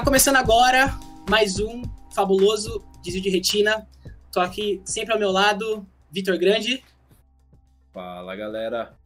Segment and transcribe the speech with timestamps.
[0.00, 0.98] Tá começando agora
[1.28, 1.82] mais um
[2.14, 3.86] fabuloso desvio de retina.
[4.32, 6.82] Tô aqui sempre ao meu lado, Vitor Grande.
[7.92, 8.96] Fala, galera.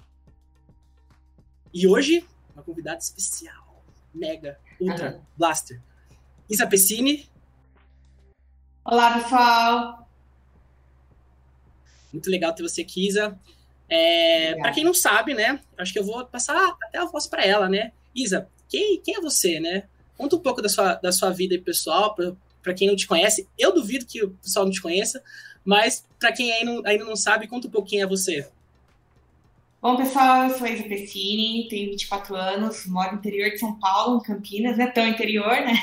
[1.72, 5.22] E hoje, uma convidada especial, mega, ultra, uhum.
[5.36, 5.82] blaster.
[6.48, 7.28] Isa Pessini.
[8.84, 10.08] Olá, pessoal.
[12.12, 13.36] Muito legal ter você aqui, Isa.
[13.88, 15.60] É, para quem não sabe, né?
[15.76, 17.90] Acho que eu vou passar até a voz para ela, né?
[18.14, 19.88] Isa, quem, quem é você, né?
[20.16, 22.14] Conta um pouco da sua, da sua vida pessoal,
[22.62, 23.48] para quem não te conhece.
[23.58, 25.22] Eu duvido que o pessoal não te conheça,
[25.64, 28.46] mas para quem ainda ainda não sabe, conta um quem é você.
[29.84, 34.16] Bom, pessoal, eu sou Isa Pessini, tenho 24 anos, moro no interior de São Paulo,
[34.16, 35.74] em Campinas, não é tão interior, né?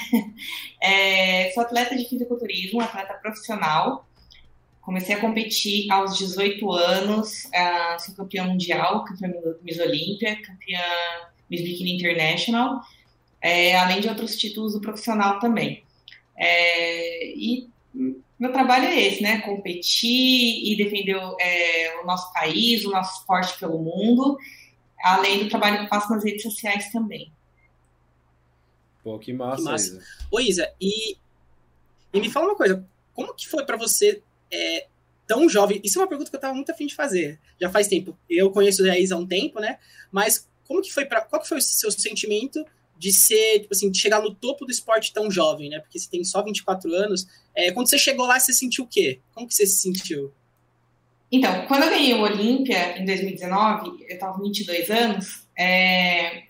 [0.82, 4.08] É, sou atleta de fisiculturismo, atleta profissional.
[4.82, 10.82] Comecei a competir aos 18 anos, uh, sou campeã mundial, campeã Miss Olímpia, campeã
[11.48, 12.82] Miss Bikini International
[13.42, 15.84] é, além de outros títulos do profissional também.
[16.38, 17.68] É, e
[18.40, 19.42] meu trabalho é esse, né?
[19.42, 24.38] Competir e defender é, o nosso país, o nosso esporte pelo mundo,
[25.04, 27.32] além do trabalho que eu faço nas redes sociais também.
[29.04, 29.86] Pô, que massa, que massa.
[29.86, 30.04] Isa.
[30.32, 31.18] Ô, Isa, e,
[32.14, 34.88] e me fala uma coisa, como que foi para você é,
[35.28, 35.82] tão jovem?
[35.84, 37.40] Isso é uma pergunta que eu tava muito afim de fazer.
[37.60, 38.18] Já faz tempo.
[38.30, 39.80] Eu conheço a Isa há um tempo, né?
[40.12, 42.64] Mas como que foi para qual que foi o seu sentimento
[43.02, 45.80] de ser, tipo assim, de chegar no topo do esporte tão jovem, né?
[45.80, 47.26] Porque você tem só 24 anos.
[47.56, 49.20] É, quando você chegou lá, você sentiu o quê?
[49.34, 50.32] Como que você se sentiu?
[51.32, 56.44] Então, quando eu ganhei o Olímpia em 2019, eu estava com 22 anos, é,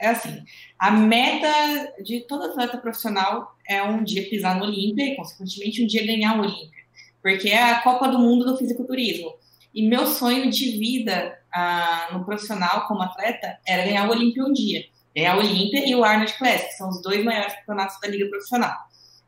[0.00, 0.42] é assim,
[0.76, 5.86] a meta de todo atleta profissional é um dia pisar no Olímpia e, consequentemente, um
[5.86, 6.82] dia ganhar o Olímpia,
[7.22, 9.32] porque é a Copa do Mundo do fisiculturismo.
[9.72, 14.52] E meu sonho de vida ah, no profissional como atleta era ganhar o Olímpia um
[14.52, 14.84] dia.
[15.14, 18.28] É a Olímpia e o Arnold Classic, que são os dois maiores campeonatos da liga
[18.28, 18.76] profissional.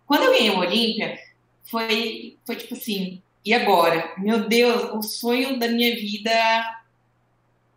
[0.06, 1.18] Quando eu ganhei o Olímpia,
[1.64, 4.12] foi, foi tipo assim, e agora?
[4.18, 6.30] Meu Deus, o sonho da minha vida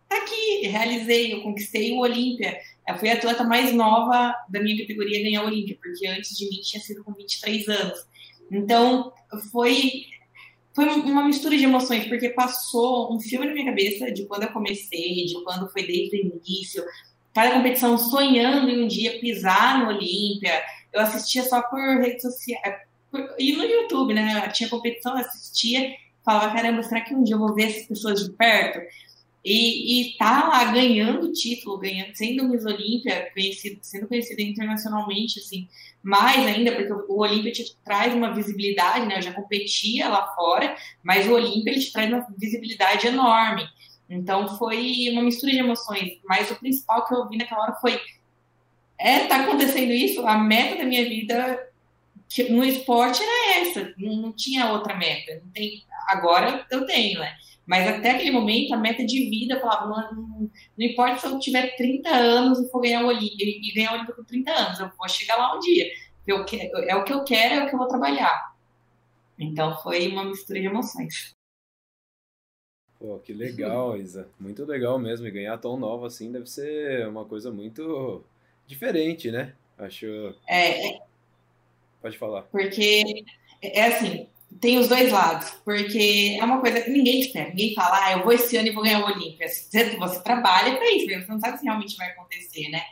[0.08, 2.58] tá aqui, realizei, eu conquistei o Olímpia.
[2.88, 6.36] Eu fui a atleta mais nova da minha categoria a ganhar o Olímpia, porque antes
[6.36, 8.04] de mim tinha sido com 23 anos.
[8.50, 9.12] Então,
[9.52, 10.06] foi
[10.72, 14.52] foi uma mistura de emoções, porque passou um filme na minha cabeça de quando eu
[14.52, 16.82] comecei, de quando foi desde o início,
[17.34, 20.62] cada competição sonhando em um dia pisar no Olímpia.
[20.92, 22.80] Eu assistia só por redes sociais.
[23.38, 24.42] E no YouTube, né?
[24.46, 27.86] Eu tinha competição, eu assistia, falava, caramba, será que um dia eu vou ver essas
[27.86, 28.80] pessoas de perto?
[29.44, 35.66] E, e tá lá ganhando título, ganhando, sendo Miss Olímpia, conhecido, sendo conhecida internacionalmente, assim,
[36.02, 39.16] mais ainda, porque o Olímpia te traz uma visibilidade, né?
[39.16, 43.66] Eu já competia lá fora, mas o Olímpia ele te traz uma visibilidade enorme.
[44.10, 47.98] Então foi uma mistura de emoções, mas o principal que eu vi naquela hora foi
[48.98, 51.70] é, tá acontecendo isso, a meta da minha vida
[52.50, 55.42] no esporte era essa, não, tinha outra meta.
[55.54, 57.34] Tem, agora eu tenho, né?
[57.66, 61.26] Mas até aquele momento, a meta de vida, eu falava, não, não, não importa se
[61.26, 64.52] eu tiver 30 anos e for ganhar o Olímpico, e ganhar o Olímpico com 30
[64.52, 65.86] anos, eu vou chegar lá um dia.
[66.26, 66.44] Eu,
[66.88, 68.54] é o que eu quero, é o que eu vou trabalhar.
[69.38, 71.34] Então foi uma mistura de emoções.
[73.00, 74.28] Pô, que legal, Isa.
[74.38, 75.26] Muito legal mesmo.
[75.26, 78.22] E ganhar tão nova assim deve ser uma coisa muito
[78.66, 79.54] diferente, né?
[79.78, 80.34] Acho.
[80.46, 80.88] É.
[80.88, 81.00] é.
[82.02, 82.42] Pode falar.
[82.42, 83.24] Porque
[83.62, 84.28] é assim,
[84.60, 85.50] tem os dois lados.
[85.64, 87.48] Porque é uma coisa que ninguém espera.
[87.48, 89.48] Ninguém fala, ah, eu vou esse ano e vou ganhar o Olímpia.
[89.48, 92.82] Você, você trabalha para isso, você não sabe se realmente vai acontecer, né?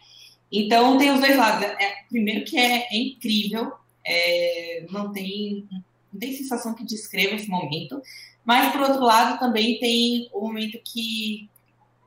[0.51, 1.65] Então tem os dois lados.
[1.65, 3.73] É, primeiro que é, é incrível,
[4.05, 5.69] é, não tem
[6.11, 8.01] não tem sensação que descreva esse momento.
[8.49, 11.51] Mas, por outro lado, também tem o momento que.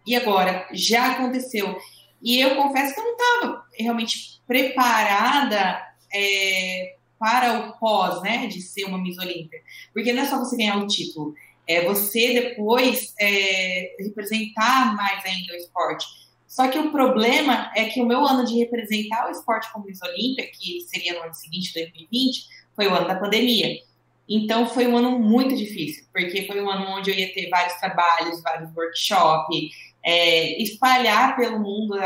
[0.07, 0.67] E agora?
[0.73, 1.77] Já aconteceu.
[2.19, 8.59] E eu confesso que eu não estava realmente preparada é, para o pós, né, de
[8.59, 9.61] ser uma Miss Olímpia.
[9.93, 11.35] Porque não é só você ganhar o título,
[11.67, 16.07] é você depois é, representar mais ainda o esporte.
[16.47, 20.01] Só que o problema é que o meu ano de representar o esporte como Miss
[20.01, 22.45] Olímpia, que seria no ano seguinte, 2020,
[22.75, 23.90] foi o ano da pandemia.
[24.33, 27.73] Então foi um ano muito difícil, porque foi um ano onde eu ia ter vários
[27.75, 29.69] trabalhos, vários workshops,
[30.01, 31.97] é, espalhar pelo mundo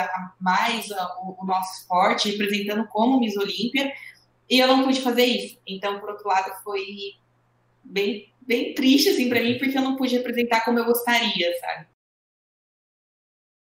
[0.42, 3.94] mais o, o, nosso esporte, representando como Miss Olímpia,
[4.50, 5.60] e eu não pude fazer isso.
[5.68, 6.84] Então, por outro lado, foi
[7.84, 11.88] bem, bem triste assim para mim, porque eu não pude representar como eu gostaria, sabe?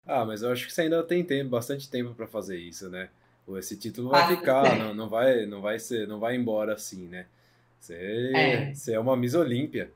[0.04, 3.10] Ah, mas eu acho que você ainda tem tempo, bastante tempo para fazer isso, né?
[3.56, 4.78] Esse título vai ah, ficar, é.
[4.78, 7.26] não, não vai, não vai ser, não vai embora assim, né?
[7.80, 9.90] Você é, você é uma Miss Olímpia.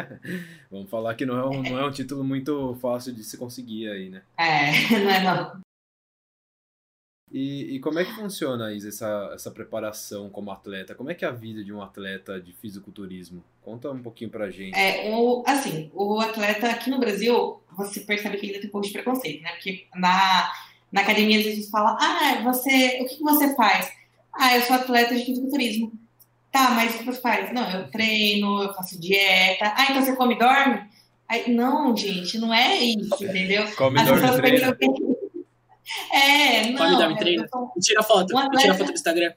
[0.70, 3.90] Vamos falar que não é, um, não é um título muito fácil de se conseguir
[3.90, 4.22] aí, né?
[4.38, 4.70] É,
[5.02, 5.60] não é não.
[7.32, 10.94] E, e, como é que funciona, Isa, essa, essa preparação como atleta?
[10.94, 13.42] Como é que é a vida de um atleta de fisiculturismo?
[13.60, 14.78] Conta um pouquinho pra gente.
[14.78, 18.86] É, o, assim, o atleta aqui no Brasil, você percebe que ainda tem um pouco
[18.86, 19.50] de preconceito, né?
[19.50, 20.52] Porque na,
[20.92, 23.92] na academia às vezes fala, ah, você, o que você faz?
[24.32, 26.05] Ah, eu sou atleta de fisiculturismo.
[26.56, 27.52] Tá, mas o que você faz?
[27.52, 29.74] Não, eu treino, eu faço dieta.
[29.76, 30.88] Ah, então você come e dorme?
[31.28, 33.70] Aí, não, gente, não é isso, entendeu?
[33.76, 34.78] Come, As dorme, treina.
[36.10, 36.78] É, não.
[36.78, 37.46] Come, dorme, treina.
[37.48, 37.70] Sou...
[37.78, 38.58] Tira foto, um atleta...
[38.58, 39.32] tira foto do Instagram.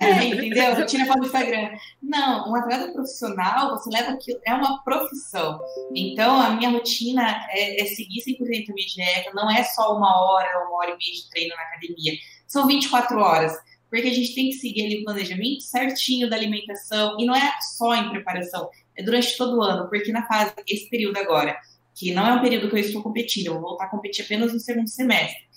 [0.00, 0.86] É, entendeu?
[0.86, 1.70] Tira foto do Instagram.
[2.02, 5.60] Não, um atleta profissional, você leva aquilo, é uma profissão.
[5.94, 10.20] Então, a minha rotina é, é seguir 100% a minha dieta, não é só uma
[10.20, 12.14] hora, uma hora e meia de treino na academia.
[12.48, 13.56] São 24 horas
[13.90, 17.52] porque a gente tem que seguir ali o planejamento certinho da alimentação, e não é
[17.76, 21.58] só em preparação, é durante todo o ano, porque na fase, esse período agora,
[21.94, 24.52] que não é um período que eu estou competindo, eu vou voltar a competir apenas
[24.52, 25.50] no segundo semestre.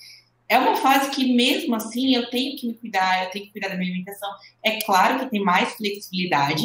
[0.50, 3.70] É uma fase que, mesmo assim, eu tenho que me cuidar, eu tenho que cuidar
[3.70, 4.30] da minha alimentação.
[4.64, 6.64] É claro que tem mais flexibilidade,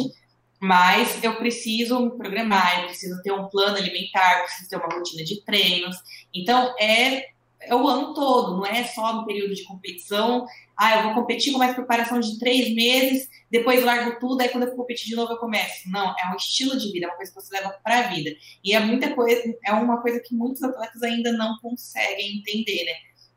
[0.59, 5.23] mas eu preciso me programar, eu preciso ter um plano alimentar, preciso ter uma rotina
[5.23, 5.95] de treinos.
[6.35, 7.29] Então, é,
[7.61, 10.45] é o ano todo, não é só no período de competição
[10.81, 14.63] ah, eu vou competir com mais preparação de três meses, depois largo tudo, aí quando
[14.63, 15.89] eu for competir de novo eu começo.
[15.91, 18.29] Não, é um estilo de vida, é uma coisa que você leva para a vida.
[18.63, 22.93] E é muita coisa, é uma coisa que muitos atletas ainda não conseguem entender, né?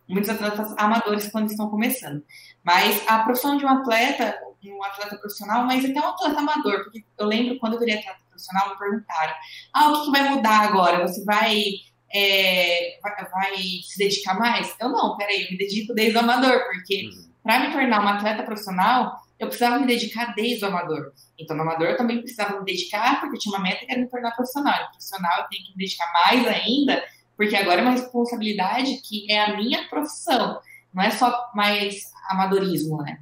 [0.08, 2.25] Muitos atletas amadores quando estão começando.
[2.62, 7.04] Mas a profissão de um atleta, um atleta profissional, mas até um atleta amador, porque
[7.18, 9.34] eu lembro quando eu virei atleta profissional, me perguntaram:
[9.75, 11.08] ah, o que, que vai mudar agora?
[11.08, 11.72] Você vai
[12.14, 14.75] é, vai, vai, se dedicar mais?
[14.81, 18.14] Eu não, peraí, eu me dedico desde o amador, porque uhum para me tornar uma
[18.14, 21.12] atleta profissional, eu precisava me dedicar desde o amador.
[21.38, 24.00] Então, no amador eu também precisava me dedicar, porque eu tinha uma meta que era
[24.00, 24.75] me tornar profissional.
[24.75, 27.05] E profissional eu tenho que me dedicar mais ainda,
[27.37, 30.61] porque agora é uma responsabilidade que é a minha profissão.
[30.94, 33.19] Não é só mais amadorismo, né?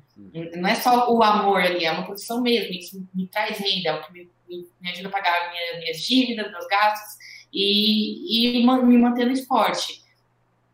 [0.56, 2.74] Não é só o amor ali, é uma profissão mesmo.
[2.74, 6.02] Isso me traz renda, é o que me, me, me ajuda a pagar minha, minhas
[6.02, 7.16] dívidas, meus gastos
[7.52, 10.00] e, e me manter no esporte.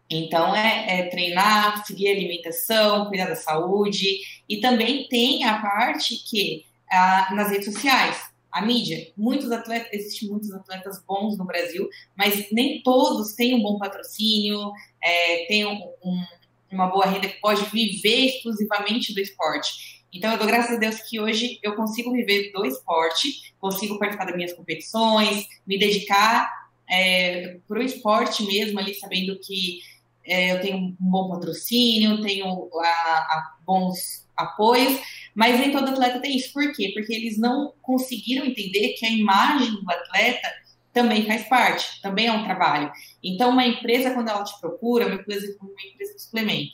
[0.09, 4.21] Então, é, é, treinar, seguir a alimentação, cuidar da saúde.
[4.49, 10.29] E também tem a parte que, ah, nas redes sociais, a mídia, muitos atletas, existem
[10.29, 14.73] muitos atletas bons no Brasil, mas nem todos têm um bom patrocínio,
[15.03, 16.25] é, têm um, um,
[16.71, 20.05] uma boa renda que pode viver exclusivamente do esporte.
[20.13, 24.27] Então, eu dou graças a Deus que hoje eu consigo viver do esporte, consigo participar
[24.27, 29.81] das minhas competições, me dedicar é, para o esporte mesmo, ali sabendo que
[30.25, 35.01] é, eu tenho um bom patrocínio, tenho a, a bons apoios,
[35.35, 36.53] mas nem todo atleta tem isso.
[36.53, 36.91] Por quê?
[36.95, 40.49] Porque eles não conseguiram entender que a imagem do atleta
[40.93, 42.91] também faz parte, também é um trabalho.
[43.23, 46.73] Então, uma empresa, quando ela te procura, uma empresa, uma empresa de suplemento,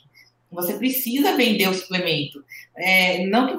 [0.53, 2.43] você precisa vender o suplemento.
[2.75, 3.57] É, não que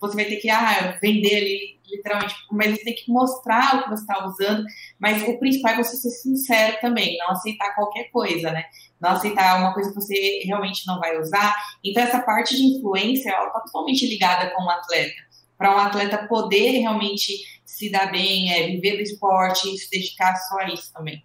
[0.00, 3.90] você vai ter que ah, vender ali, literalmente, mas você tem que mostrar o que
[3.90, 4.64] você está usando.
[4.98, 8.64] Mas o principal é você ser sincero também, não aceitar qualquer coisa, né?
[9.00, 11.54] Não aceitar uma coisa que você realmente não vai usar.
[11.84, 15.30] Então, essa parte de influência, ela está totalmente ligada com o atleta.
[15.56, 20.34] Para um atleta poder realmente se dar bem, é, viver do esporte e se dedicar
[20.36, 21.22] só a isso também.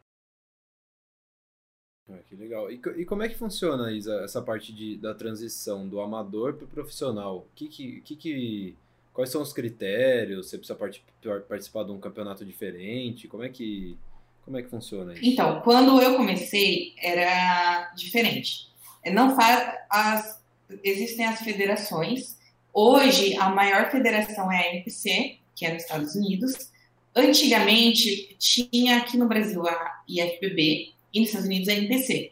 [2.10, 2.72] Ah, que legal.
[2.72, 6.66] E, e, como é que funciona, Isa, essa parte de, da transição do amador para
[6.66, 7.48] o profissional?
[7.56, 8.76] Que, que, que,
[9.12, 10.50] quais são os critérios?
[10.50, 11.04] Você precisa part,
[11.48, 13.28] participar de um campeonato diferente?
[13.28, 13.98] Como é que,
[14.44, 15.26] como é que funciona isso?
[15.26, 18.70] Então, quando eu comecei, era diferente.
[19.12, 20.44] Não faz, as,
[20.84, 22.38] existem as federações.
[22.72, 26.72] Hoje, a maior federação é a NPC, que é nos Estados Unidos.
[27.16, 32.32] Antigamente, tinha aqui no Brasil a IFBB, e nos Estados Unidos é NPC.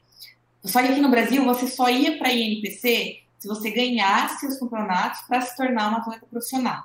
[0.65, 4.59] Só que aqui no Brasil você só ia para a INPC se você ganhasse os
[4.59, 6.83] campeonatos para se tornar um atleta profissional.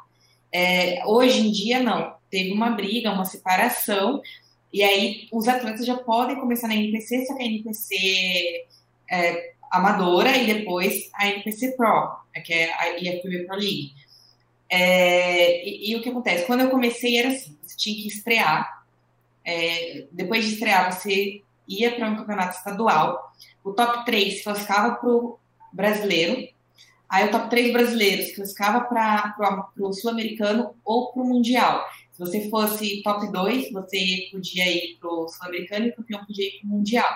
[0.52, 2.16] É, hoje em dia, não.
[2.30, 4.20] Teve uma briga, uma separação,
[4.72, 8.66] e aí os atletas já podem começar na NPC, só que a NPC
[9.10, 13.92] é, amadora e depois a NPC Pro, que é a IFBB Pro League.
[14.68, 16.46] É, e, e, o que acontece?
[16.46, 18.84] Quando eu comecei era assim, você tinha que estrear.
[19.44, 23.32] É, depois de estrear, você ia para um campeonato estadual,
[23.62, 25.38] o top 3 classificava para o
[25.72, 26.48] brasileiro,
[27.08, 29.34] aí o top 3 brasileiros classificava para
[29.78, 31.84] o sul-americano ou para o mundial.
[32.12, 36.46] Se você fosse top 2, você podia ir para o sul-americano e o campeão podia
[36.46, 37.14] ir para o mundial.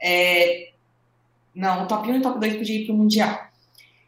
[0.00, 0.72] É,
[1.54, 3.48] não, o top 1 e o top 2 podia ir para o mundial.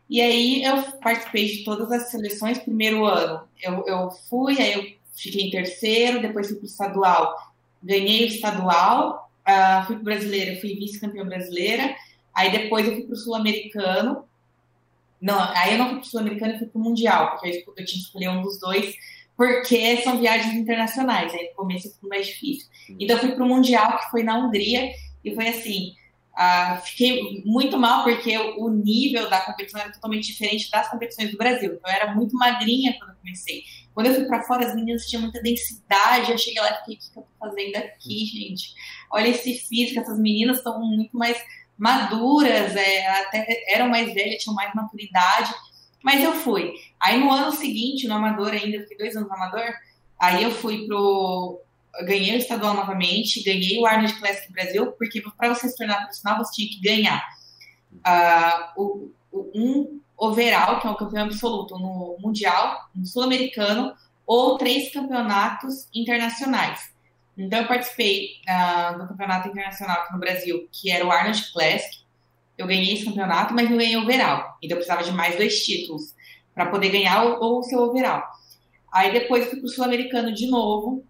[0.09, 2.59] E aí eu participei de todas as seleções.
[2.59, 7.37] Primeiro ano eu, eu fui, aí eu fiquei em terceiro, depois fui para o estadual.
[7.81, 11.95] Ganhei o estadual, uh, fui para brasileira, fui vice-campeã brasileira.
[12.35, 14.25] Aí depois eu fui para o sul-americano
[15.21, 18.01] Não, aí eu não fui pro Sul-Americano, eu fui pro Mundial, porque eu, eu tinha
[18.01, 18.95] que escolher um dos dois,
[19.37, 22.69] porque são viagens internacionais, aí no começo foi mais difícil.
[22.99, 24.91] Então eu fui pro Mundial, que foi na Hungria,
[25.25, 25.95] e foi assim,
[26.31, 31.37] Uh, fiquei muito mal porque o nível da competição era totalmente diferente das competições do
[31.37, 31.75] Brasil.
[31.75, 33.63] Então, eu era muito magrinha quando eu comecei.
[33.95, 36.31] Quando eu fui para fora, as meninas tinham muita densidade.
[36.31, 38.75] Eu cheguei lá e fiquei, o que eu tô fazendo aqui, gente?
[39.13, 41.43] Olha esse físico, essas meninas estão muito mais
[41.77, 45.53] maduras, é, até eram mais velhas, tinham mais maturidade.
[46.03, 46.73] Mas eu fui.
[47.01, 49.73] Aí no ano seguinte, no Amador ainda, eu fiquei dois anos no Amador,
[50.19, 51.61] aí eu fui pro,
[52.05, 56.39] ganhei o estadual novamente, ganhei o Arnold Classic Brasil, porque para você se tornar profissional,
[56.39, 57.23] você tinha que ganhar
[57.93, 63.95] uh, o, o, um overall, que é o campeão absoluto no Mundial, no Sul-Americano,
[64.27, 66.91] ou três campeonatos internacionais.
[67.37, 71.99] Então, eu participei uh, do campeonato internacional aqui no Brasil, que era o Arnold Classic.
[72.57, 74.57] Eu ganhei esse campeonato, mas não ganhei overall.
[74.63, 76.15] Então, eu precisava de mais dois títulos
[76.55, 78.23] para poder ganhar o, o seu overall.
[78.93, 81.03] Aí, depois, fui para o Sul-Americano de novo,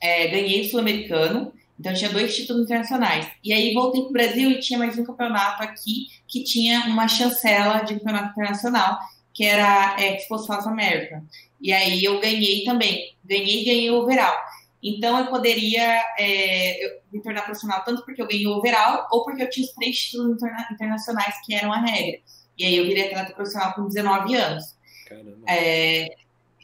[0.00, 3.26] é, ganhei o Sul-Americano, então tinha dois títulos internacionais.
[3.42, 7.08] E aí voltei para o Brasil e tinha mais um campeonato aqui que tinha uma
[7.08, 8.98] chancela de campeonato internacional,
[9.32, 11.22] que era a Expo South America.
[11.60, 13.14] E aí eu ganhei também.
[13.24, 14.36] Ganhei e ganhei o overall.
[14.82, 19.24] Então eu poderia é, eu me tornar profissional tanto porque eu ganhei o overall ou
[19.24, 22.20] porque eu tinha os três títulos interna internacionais que eram a regra.
[22.56, 24.76] E aí eu virei atleta profissional com 19 anos.
[25.08, 25.38] Caramba.
[25.48, 26.14] É,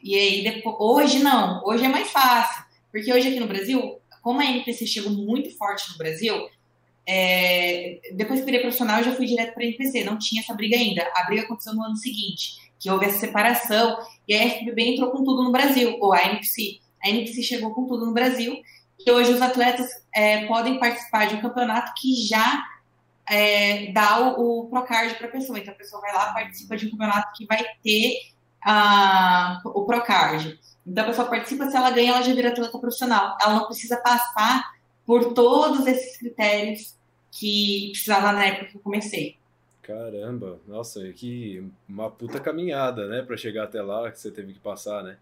[0.03, 2.65] e aí depois, hoje não, hoje é mais fácil.
[2.93, 6.49] Porque hoje aqui no Brasil, como a NPC chegou muito forte no Brasil,
[7.07, 10.55] é, depois que virei profissional, eu já fui direto para a NPC, não tinha essa
[10.55, 11.11] briga ainda.
[11.15, 13.99] A briga aconteceu no ano seguinte, que houve essa separação,
[14.29, 16.79] e a FBB entrou com tudo no Brasil, ou a NPC.
[17.03, 18.61] A NPC chegou com tudo no Brasil,
[19.05, 22.65] e hoje os atletas é, podem participar de um campeonato que já
[23.29, 25.59] é, dá o, o Procard para a pessoa.
[25.59, 28.19] Então a pessoa vai lá, participa de um campeonato que vai ter
[28.67, 30.59] uh, o Procard.
[30.87, 33.37] Então a pessoa participa, se ela ganha, ela já vira atleta profissional.
[33.41, 34.73] Ela não precisa passar
[35.07, 36.97] por todos esses critérios
[37.31, 39.37] que precisava na época que eu comecei.
[39.83, 44.61] Caramba, nossa, que uma puta caminhada, né, para chegar até lá que você teve que
[44.61, 45.17] passar, né?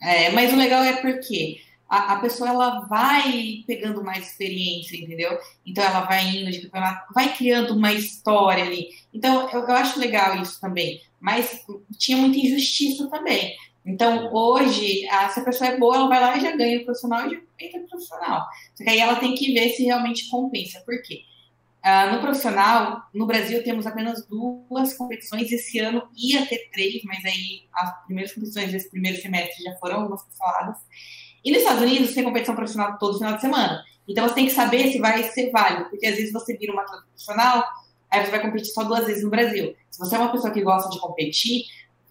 [0.00, 5.38] É, mas o legal é porque a, a, pessoa ela vai pegando mais experiência, entendeu?
[5.64, 8.88] Então ela vai indo de campeonato, vai criando uma história ali.
[9.12, 11.00] Então eu, eu acho legal isso também.
[11.20, 11.64] Mas
[11.98, 13.56] tinha muita injustiça também.
[13.84, 17.26] Então, hoje, se a pessoa é boa, ela vai lá e já ganha o profissional
[17.26, 18.46] e já entra no profissional.
[18.74, 20.80] Só que aí ela tem que ver se realmente compensa.
[20.86, 21.22] Por quê?
[21.84, 25.50] Uh, no profissional, no Brasil, temos apenas duas competições.
[25.50, 29.96] Esse ano ia ter três, mas aí as primeiras competições desse primeiro semestre já foram
[29.96, 30.76] algumas canceladas.
[31.44, 33.82] E nos Estados Unidos, tem competição profissional todo final de semana.
[34.06, 36.82] Então, você tem que saber se vai ser válido, porque às vezes você vira uma
[36.82, 37.64] atleta profissional,
[38.08, 39.74] aí você vai competir só duas vezes no Brasil.
[39.90, 41.64] Se você é uma pessoa que gosta de competir,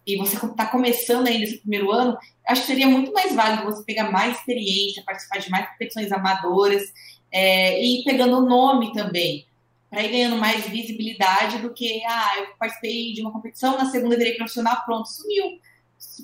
[0.05, 2.17] e você está começando ainda esse primeiro ano,
[2.47, 6.91] acho que seria muito mais válido você pegar mais experiência, participar de mais competições amadoras
[7.31, 9.45] é, e ir pegando o nome também,
[9.89, 14.17] para ir ganhando mais visibilidade do que, ah, eu participei de uma competição, na segunda
[14.17, 15.59] virei profissional, pronto, sumiu.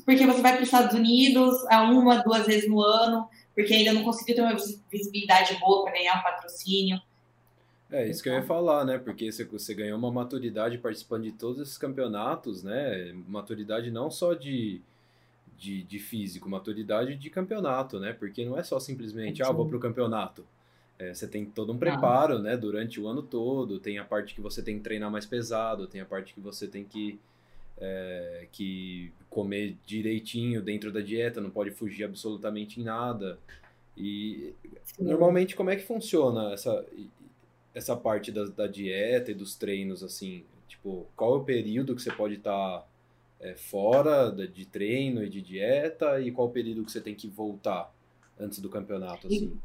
[0.05, 4.03] Porque você vai para os Estados Unidos uma, duas vezes no ano, porque ainda não
[4.03, 4.55] conseguiu ter uma
[4.91, 6.99] visibilidade boa para ganhar um patrocínio.
[7.89, 8.97] É, isso que eu ia falar, né?
[8.97, 13.13] Porque você, você ganhou uma maturidade participando de todos esses campeonatos, né?
[13.27, 14.81] Maturidade não só de,
[15.57, 18.11] de, de físico, maturidade de campeonato, né?
[18.11, 20.45] Porque não é só simplesmente, ah, vou pro campeonato.
[20.99, 22.41] É, você tem todo um preparo, ah.
[22.41, 22.57] né?
[22.57, 26.01] Durante o ano todo, tem a parte que você tem que treinar mais pesado, tem
[26.01, 27.17] a parte que você tem que,
[27.79, 33.39] é, que comer direitinho dentro da dieta, não pode fugir absolutamente em nada.
[33.95, 34.53] E
[34.83, 35.05] Sim.
[35.05, 36.85] normalmente como é que funciona essa
[37.77, 40.43] essa parte da, da, dieta e dos treinos, assim?
[40.67, 42.85] Tipo, qual é o período que você pode estar tá,
[43.39, 47.27] é, fora de treino e de dieta e qual o período que você tem que
[47.27, 47.93] voltar
[48.39, 49.55] antes do campeonato, assim?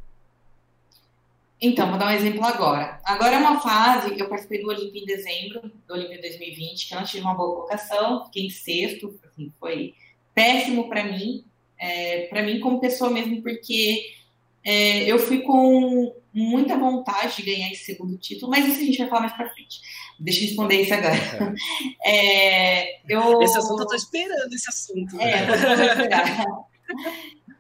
[1.59, 3.01] Então, vou dar um exemplo agora.
[3.05, 6.99] Agora é uma fase, eu participei do Olimpia em dezembro, do Olimpia 2020, que eu
[6.99, 9.95] não tive uma boa colocação, fiquei em sexto, assim, foi
[10.35, 11.45] péssimo para mim,
[11.79, 14.05] é, para mim como pessoa mesmo, porque
[14.65, 18.99] é, eu fui com muita vontade de ganhar esse segundo título, mas isso a gente
[18.99, 19.81] vai falar mais pra frente.
[20.19, 21.55] Deixa eu responder isso agora.
[22.05, 23.43] É, eu...
[23.43, 25.21] Esse assunto eu tô esperando esse assunto.
[25.21, 25.55] É, eu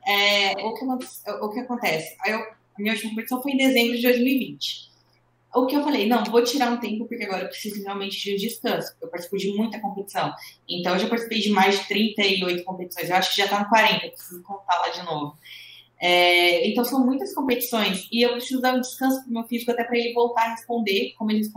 [0.07, 2.17] é, o, que, o que acontece?
[2.27, 4.93] Eu, a minha última competição foi em dezembro de 2020.
[5.55, 8.37] O que eu falei, não, vou tirar um tempo, porque agora eu preciso realmente de
[8.37, 8.95] descanso.
[9.03, 10.33] Eu participo de muita competição.
[10.67, 13.11] Então, eu já participei de mais de 38 competições.
[13.11, 15.37] Eu acho que já tá no 40, preciso contar lá de novo.
[16.05, 19.85] É, então são muitas competições e eu preciso dar um descanso pro meu físico até
[19.85, 21.49] para ele voltar a responder como ele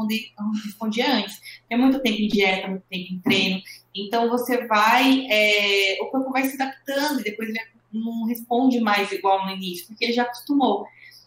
[0.64, 1.42] respondia antes.
[1.68, 3.60] É muito tempo em dieta, muito tempo em treino.
[3.96, 7.60] Então você vai, é, o corpo vai se adaptando e depois ele
[7.92, 10.86] não responde mais igual no início, porque ele já acostumou.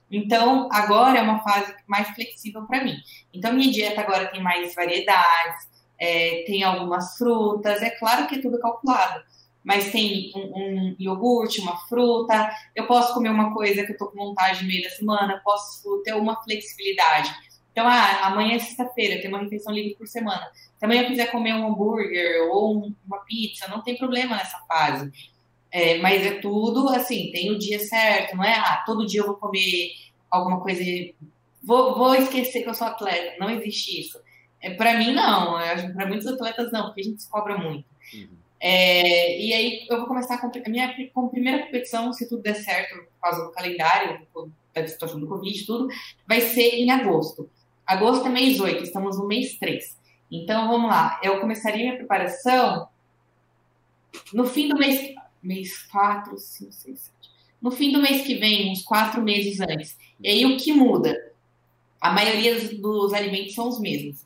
[0.09, 2.95] Então agora é uma fase mais flexível para mim.
[3.35, 5.67] Então minha dieta agora tem mais variedades,
[5.99, 9.25] é, tem algumas frutas, é claro que é tudo calculado
[9.65, 14.07] mas tem um, um, iogurte, uma fruta, eu posso comer uma coisa que eu tô
[14.07, 17.35] com vontade no meio da semana, posso ter uma flexibilidade.
[17.73, 20.51] Então, ah, amanhã é sexta-feira, tem uma refeição livre por semana.
[20.77, 25.13] Se amanhã eu quiser comer um hambúrguer ou uma pizza, não tem problema nessa fase.
[25.71, 28.55] É, mas é tudo assim, tem o dia certo, não é?
[28.55, 29.93] Ah, todo dia eu vou comer
[30.31, 30.83] alguma coisa.
[31.63, 33.37] Vou, vou esquecer que eu sou atleta.
[33.39, 34.19] Não existe isso.
[34.61, 35.53] É, para mim, não.
[35.95, 37.85] Para muitos atletas, não, porque a gente se cobra muito.
[38.15, 38.38] Uhum.
[38.61, 42.57] É, e aí eu vou começar a, a minha com primeira competição, se tudo der
[42.57, 44.27] certo, por causa do calendário,
[44.75, 45.89] da situação do Covid tudo,
[46.27, 47.49] vai ser em agosto.
[47.87, 49.97] Agosto é mês 8, estamos no mês 3.
[50.31, 52.89] Então vamos lá, eu começaria minha preparação
[54.33, 55.15] no fim do mês.
[55.43, 57.13] Mês 4, 5, 6, 7.
[57.63, 59.97] No fim do mês que vem, uns quatro meses antes.
[60.21, 61.17] E aí o que muda?
[62.01, 64.25] A maioria dos alimentos são os mesmos.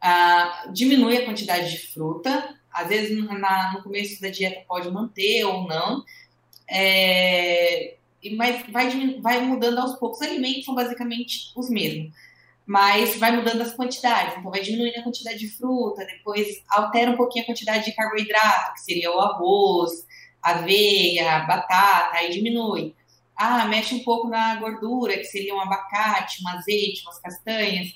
[0.00, 5.44] Ah, diminui a quantidade de fruta, às vezes, na, no começo da dieta pode manter
[5.44, 6.04] ou não,
[6.70, 7.96] é,
[8.36, 10.20] mas vai, vai mudando aos poucos.
[10.20, 12.12] Os alimentos são basicamente os mesmos,
[12.64, 14.36] mas vai mudando as quantidades.
[14.38, 18.74] Então, vai diminuindo a quantidade de fruta, depois altera um pouquinho a quantidade de carboidrato,
[18.74, 20.06] que seria o arroz,
[20.40, 22.94] aveia, batata, aí diminui.
[23.36, 27.88] Ah, mexe um pouco na gordura, que seria um abacate, um azeite, umas castanhas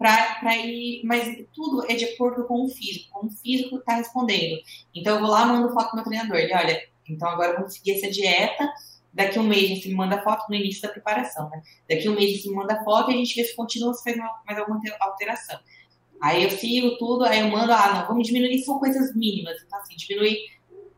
[0.00, 1.02] para ir.
[1.04, 4.58] Mas tudo é de acordo com o físico, como o físico está respondendo.
[4.94, 6.38] Então eu vou lá, mando foto pro meu treinador.
[6.38, 8.66] Ele, olha, então agora vamos seguir essa dieta.
[9.12, 11.60] Daqui um mês você me manda foto no início da preparação, né?
[11.88, 14.16] Daqui um mês você me manda foto e a gente vê se continua, se faz
[14.46, 15.58] mais alguma alteração.
[16.22, 19.56] Aí eu sigo tudo, aí eu mando, ah, não, vamos diminuir, são coisas mínimas.
[19.66, 20.38] Então, assim, diminuir,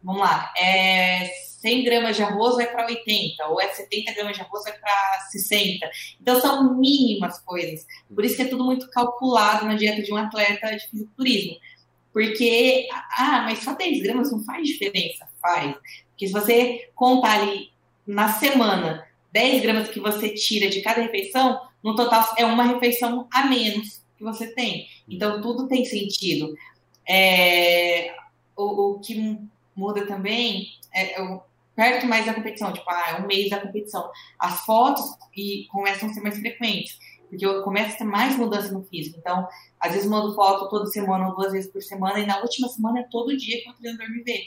[0.03, 1.31] vamos lá, é
[1.63, 5.21] 100 gramas de arroz vai para 80, ou é 70 gramas de arroz vai para
[5.31, 5.91] 60.
[6.21, 7.87] Então são mínimas coisas.
[8.13, 11.57] Por isso que é tudo muito calculado na dieta de um atleta de fisiculturismo.
[12.13, 15.27] Porque, ah, mas só 10 gramas não faz diferença?
[15.41, 15.75] Faz.
[16.11, 17.71] Porque se você contar ali
[18.07, 23.29] na semana 10 gramas que você tira de cada refeição, no total é uma refeição
[23.33, 24.87] a menos que você tem.
[25.09, 26.55] Então tudo tem sentido.
[27.09, 28.15] É,
[28.57, 29.15] o, o que
[29.75, 31.41] muda também é, é
[31.75, 34.11] perto mais da competição, tipo, ah, é um mês da competição.
[34.39, 35.05] As fotos
[35.37, 39.19] e começam a ser mais frequentes, porque eu começo a ter mais mudança no físico.
[39.19, 39.49] Então,
[39.81, 43.01] às vezes mando foto toda semana ou duas vezes por semana, e na última semana
[43.01, 44.45] é todo dia que o treinador me vê.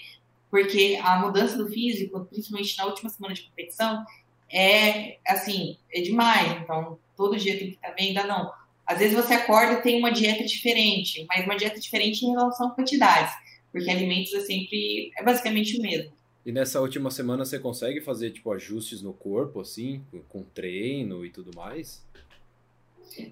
[0.51, 4.05] Porque a mudança do físico, principalmente na última semana de competição,
[4.51, 6.61] é assim, é demais.
[6.61, 8.53] Então, todo dia tem que estar bem, ainda não.
[8.85, 12.67] Às vezes você acorda e tem uma dieta diferente, mas uma dieta diferente em relação
[12.67, 13.33] a quantidades,
[13.75, 16.13] porque alimentos é sempre, é basicamente o mesmo.
[16.45, 21.29] E nessa última semana você consegue fazer tipo ajustes no corpo, assim, com treino e
[21.29, 22.01] tudo mais?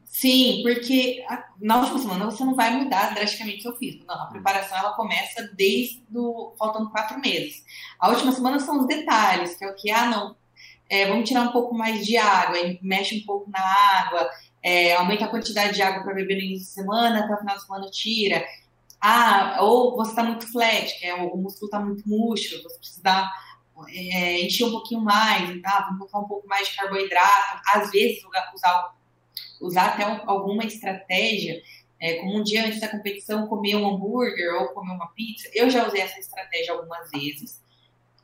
[0.03, 1.23] Sim, porque
[1.61, 4.03] na última semana você não vai mudar drasticamente o seu físico.
[4.05, 7.63] Não, a preparação ela começa desde do, faltando quatro meses.
[7.97, 10.35] A última semana são os detalhes, que é o que, ah, não,
[10.89, 14.29] é, vamos tirar um pouco mais de água, mexe um pouco na água,
[14.61, 17.55] é, aumenta a quantidade de água para beber no início de semana, até o final
[17.55, 18.45] de semana tira.
[19.05, 23.29] Ah, ou você está muito flat, que é, o, músculo está muito murcho, você precisa
[23.89, 25.81] é, encher um pouquinho mais, tá?
[25.81, 27.61] vamos colocar um pouco mais de carboidrato.
[27.75, 28.95] Às vezes, usar,
[29.59, 31.61] usar até alguma estratégia,
[31.99, 35.49] é, como um dia antes da competição, comer um hambúrguer ou comer uma pizza.
[35.53, 37.61] Eu já usei essa estratégia algumas vezes,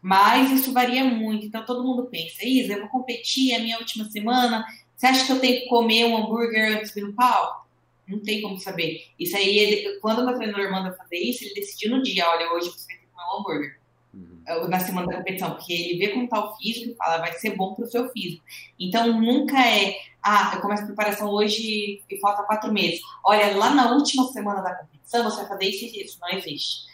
[0.01, 1.45] mas isso varia muito.
[1.45, 4.65] Então, todo mundo pensa, Isa, eu vou competir, é a minha última semana,
[4.95, 7.67] você acha que eu tenho que comer um hambúrguer antes no palco?
[8.09, 9.05] Não tem como saber.
[9.19, 12.51] Isso aí, ele, quando o meu treinador manda fazer isso, ele decidiu no dia, olha,
[12.53, 13.79] hoje você vai ter que comer um hambúrguer.
[14.11, 14.67] Uhum.
[14.67, 17.55] Na semana da competição, porque ele vê como tá o físico e fala, vai ser
[17.55, 18.43] bom pro seu físico.
[18.79, 22.99] Então, nunca é, ah, eu começo a preparação hoje e falta quatro meses.
[23.23, 26.17] Olha, lá na última semana da competição, você vai fazer isso e isso.
[26.19, 26.89] Não existe.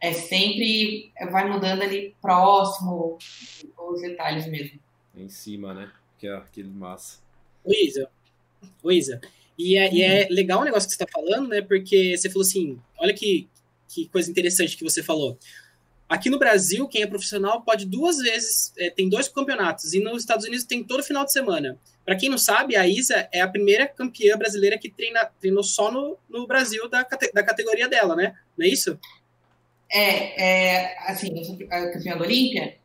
[0.00, 3.18] É sempre, vai mudando ali próximo,
[3.78, 4.78] os detalhes mesmo.
[5.16, 5.90] Em cima, né?
[6.18, 7.20] Que é aquele massa.
[7.64, 8.08] Luísa,
[8.82, 9.20] Luísa,
[9.58, 11.60] e é, e é legal o negócio que você está falando, né?
[11.60, 13.48] Porque você falou assim, olha que,
[13.88, 15.36] que coisa interessante que você falou.
[16.08, 20.22] Aqui no Brasil, quem é profissional pode duas vezes, é, tem dois campeonatos, e nos
[20.22, 21.76] Estados Unidos tem todo final de semana.
[22.04, 25.90] Para quem não sabe, a Isa é a primeira campeã brasileira que treina, treinou só
[25.90, 28.34] no, no Brasil da, da categoria dela, né?
[28.56, 28.98] Não é isso?
[29.90, 32.76] É, é assim, eu sou campeã da Olímpia.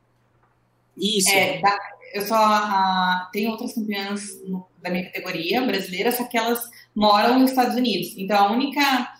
[0.98, 1.30] Isso.
[1.30, 1.78] É, da,
[2.14, 6.62] eu só tenho outras campeãs no, da minha categoria brasileira, só que elas
[6.94, 8.14] moram nos Estados Unidos.
[8.18, 9.14] Então a única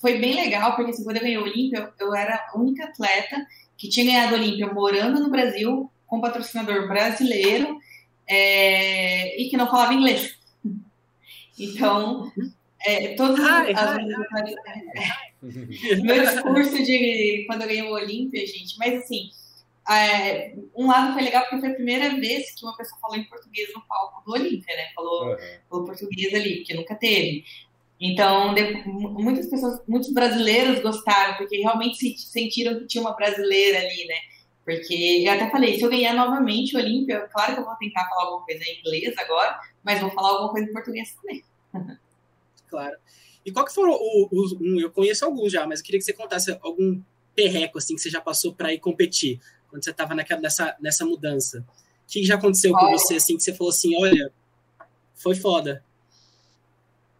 [0.00, 3.44] foi bem legal, porque assim, quando eu ganhei o Olímpia, eu era a única atleta
[3.76, 7.78] que tinha ganhado a Olímpia morando no Brasil, com patrocinador brasileiro
[8.28, 10.36] é, e que não falava inglês.
[11.58, 12.30] Então,
[12.84, 13.78] é, todas ai, as.
[13.78, 15.32] Ai, ai,
[16.02, 19.30] meu discurso de quando eu ganhei o Olímpia, gente, mas assim,
[19.90, 23.24] é, um lado foi legal porque foi a primeira vez que uma pessoa falou em
[23.24, 24.90] português no palco do Olímpia, né?
[24.94, 25.36] Falou, uhum.
[25.68, 27.44] falou português ali, porque nunca teve.
[28.00, 33.78] Então, de, muitas pessoas, muitos brasileiros gostaram, porque realmente se, sentiram que tinha uma brasileira
[33.78, 34.16] ali, né?
[34.64, 38.08] Porque eu até falei, se eu ganhar novamente o Olímpia, claro que eu vou tentar
[38.08, 41.44] falar alguma coisa em inglês agora, mas vou falar alguma coisa em português também.
[42.68, 42.96] Claro.
[43.44, 43.98] E qual que foram
[44.30, 47.02] os, eu conheço alguns já, mas eu queria que você contasse algum
[47.34, 49.38] perreco assim que você já passou para ir competir,
[49.72, 51.64] quando você estava nessa, nessa mudança.
[52.06, 54.30] O que já aconteceu olha, com você assim que você falou assim, olha,
[55.14, 55.82] foi foda.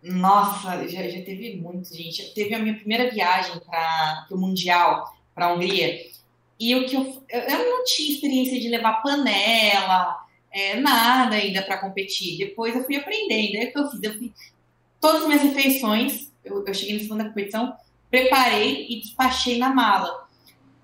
[0.02, 2.34] Nossa, já, já teve muito, gente.
[2.34, 5.98] Teve a minha primeira viagem para o Mundial, para a Hungria.
[6.60, 10.18] E o que eu, eu não tinha experiência de levar panela,
[10.52, 12.36] é, nada ainda para competir.
[12.36, 13.56] Depois eu fui aprendendo.
[13.56, 14.02] Aí o que eu fiz?
[14.02, 14.32] Eu fiz
[15.00, 16.30] todas as minhas refeições.
[16.44, 17.74] Eu, eu cheguei na segunda competição,
[18.10, 20.21] preparei e despachei na mala.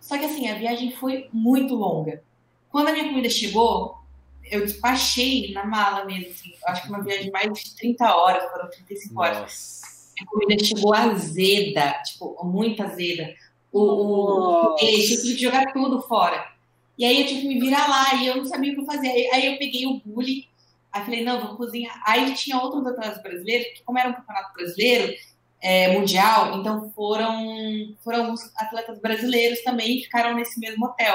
[0.08, 2.22] Só que assim, a viagem foi muito longa.
[2.70, 3.98] Quando a minha comida chegou,
[4.42, 8.50] eu despachei na mala mesmo, assim, acho que uma viagem de mais de 30 horas,
[8.50, 9.38] foram 35 horas.
[9.38, 9.86] Nossa.
[10.18, 13.34] A comida chegou azeda, tipo, muito azeda.
[13.70, 16.52] O, o, eu tive que jogar tudo fora.
[16.96, 19.08] E aí eu tive que me virar lá e eu não sabia o que fazer.
[19.08, 20.48] Aí, aí eu peguei o bully,
[20.90, 22.02] aí falei, não, vou cozinhar.
[22.06, 25.14] Aí tinha outros atletas brasileiros, que como era um campeonato brasileiro,
[25.60, 31.14] é, mundial, então foram, foram atletas brasileiros também ficaram nesse mesmo hotel.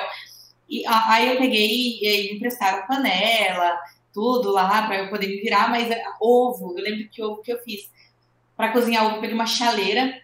[0.70, 3.78] E aí eu peguei e me emprestaram panela,
[4.14, 7.52] tudo lá para eu poder me virar, mas é, ovo, eu lembro que ovo que
[7.52, 7.92] eu fiz.
[8.56, 10.22] Para cozinhar ovo, eu peguei uma chaleira,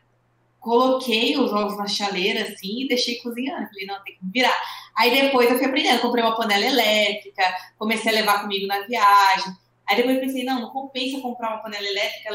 [0.59, 3.67] coloquei os ovos na chaleira assim e deixei cozinhando.
[3.67, 4.55] Falei, não, tem que me virar.
[4.95, 7.43] Aí depois eu fui aprendendo, comprei uma panela elétrica,
[7.77, 9.53] comecei a levar comigo na viagem.
[9.87, 12.29] Aí depois eu pensei, não, não compensa comprar uma panela elétrica,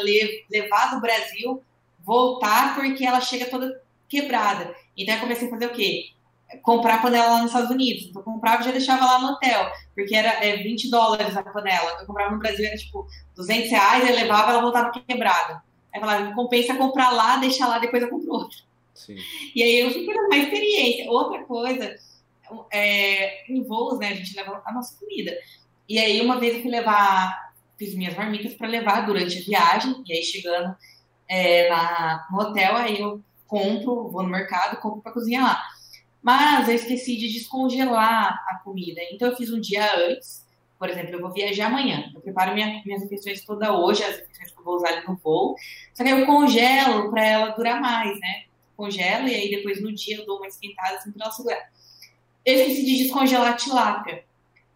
[0.51, 1.62] levar do Brasil,
[2.05, 4.75] voltar, porque ela chega toda quebrada.
[4.97, 6.14] Então eu comecei a fazer o quê?
[6.62, 8.05] comprar panela lá nos Estados Unidos.
[8.05, 11.43] Então, eu comprava e já deixava lá no hotel, porque era é, 20 dólares a
[11.43, 11.99] panela.
[12.01, 15.62] Eu comprava no Brasil, era tipo 200 reais, eu levava, ela voltava quebrada.
[15.93, 18.59] Aí falava, compensa comprar lá, deixar lá, depois eu compro outra.
[18.95, 19.17] Sim.
[19.55, 21.11] E aí eu fui uma experiência.
[21.11, 21.97] Outra coisa,
[22.73, 25.37] é, em voos, né, a gente leva a nossa comida.
[25.88, 30.03] E aí uma vez eu fui levar, fiz minhas marmitas para levar durante a viagem,
[30.07, 30.75] e aí chegando
[31.29, 35.63] é, na, no hotel, aí eu compro, vou no mercado, compro para cozinhar lá.
[36.23, 39.01] Mas eu esqueci de descongelar a comida.
[39.13, 40.45] Então eu fiz um dia antes.
[40.79, 42.11] Por exemplo, eu vou viajar amanhã.
[42.15, 45.55] Eu preparo minha, minhas refeições toda hoje, as refeições que eu vou usar no voo.
[45.93, 48.45] Só que eu congelo para ela durar mais, né?
[48.77, 51.71] Congelo e aí depois no dia eu dou uma esquentada assim para ela segurar.
[52.45, 54.25] Eu esqueci de descongelar a tilápia.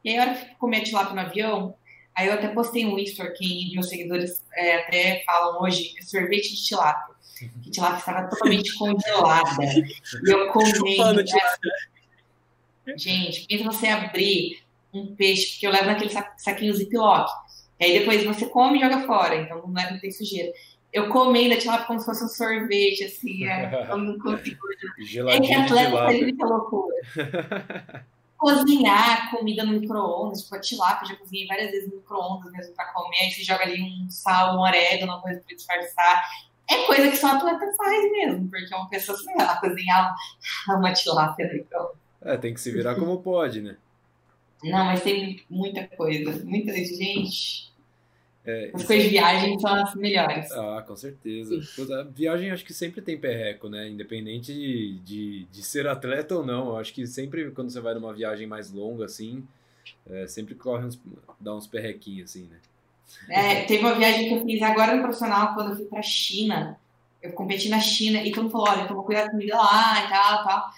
[0.05, 1.75] E aí, a hora que comer a tilápia no avião,
[2.19, 6.55] aí eu até postei um Insta que meus seguidores é, até falam hoje, é sorvete
[6.55, 7.19] de tilápia
[7.63, 9.49] que tilápia estava totalmente congelada.
[10.27, 10.99] E eu comi.
[10.99, 12.97] Né?
[12.97, 17.31] Gente, pensa você abrir um peixe, porque eu levo naquele saquinho ziplock.
[17.79, 20.53] E aí depois você come e joga fora, então não, leva, não tem sujeira.
[20.93, 24.59] Eu comendo a tilápia como se fosse um sorvete, assim, é, eu não consigo.
[25.29, 26.97] é que atleta faz muita loucura.
[28.39, 32.93] Cozinhar comida no micro-ondas, tipo a tilápia, já cozinhei várias vezes no micro-ondas mesmo pra
[32.93, 36.25] comer, aí você joga ali um sal, um orégano, uma coisa pra disfarçar
[36.71, 40.15] é coisa que só atleta faz mesmo, porque uma pessoa, sei lá, cozinhar
[40.69, 41.97] uma tilápia ali, pronto.
[42.21, 43.77] É, tem que se virar como pode, né?
[44.63, 47.73] Não, mas tem muita coisa, muita gente.
[48.49, 50.51] É, as coisas de viagem são as melhores.
[50.53, 51.61] Ah, com certeza.
[51.77, 53.87] Toda, viagem acho que sempre tem perreco, né?
[53.87, 56.79] Independente de, de, de, ser atleta ou não.
[56.79, 59.47] acho que sempre quando você vai numa viagem mais longa, assim,
[60.09, 60.99] é, sempre corre uns,
[61.39, 62.57] dá uns perrequinhos, assim, né?
[63.29, 66.81] É, teve uma viagem que eu fiz agora no profissional, quando eu fui pra China.
[67.23, 70.07] Eu competi na China e todo mundo falou: olha, toma cuidado com a comida lá
[70.07, 70.71] e tal, tal.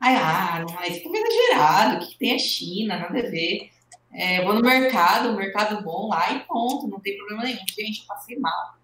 [0.00, 3.70] Aí, ah, mas isso é exagerado, o que tem a China, nada a ver.
[4.12, 7.58] É, vou no mercado, mercado bom lá e ponto, não tem problema nenhum.
[7.76, 8.78] Gente, eu passei mal.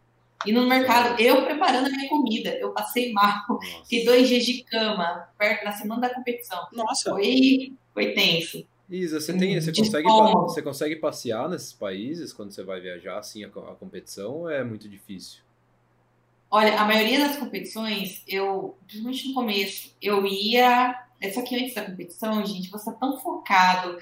[0.44, 3.42] E no mercado, eu preparando a minha comida, eu passei mal.
[3.82, 6.66] Fiquei dois dias de cama, perto na semana da competição.
[6.72, 7.10] Nossa.
[7.10, 8.64] Foi, foi tenso.
[8.90, 13.42] Isa, você, tem, você, consegue, você consegue passear nesses países quando você vai viajar assim
[13.42, 15.40] a, a competição ou é muito difícil?
[16.50, 21.02] Olha, a maioria das competições, eu, principalmente no começo, eu ia.
[21.20, 23.98] Essa aqui antes da competição, gente, você tá tão focado.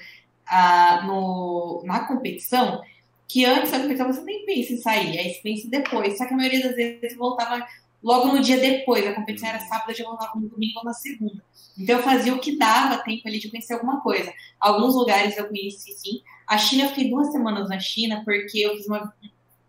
[0.47, 2.81] Ah, no, na competição
[3.27, 6.17] que antes da competição você nem pensa em sair, aí você pensa depois.
[6.17, 7.65] Só que a maioria das vezes voltava
[8.03, 9.07] logo no dia depois.
[9.07, 11.43] A competição era sábado, eu voltava no domingo ou na segunda.
[11.77, 14.31] Então eu fazia o que dava tempo ali de conhecer alguma coisa.
[14.59, 16.21] Alguns lugares eu conheci sim.
[16.47, 19.11] A China, eu fiquei duas semanas na China porque eu fiz uma,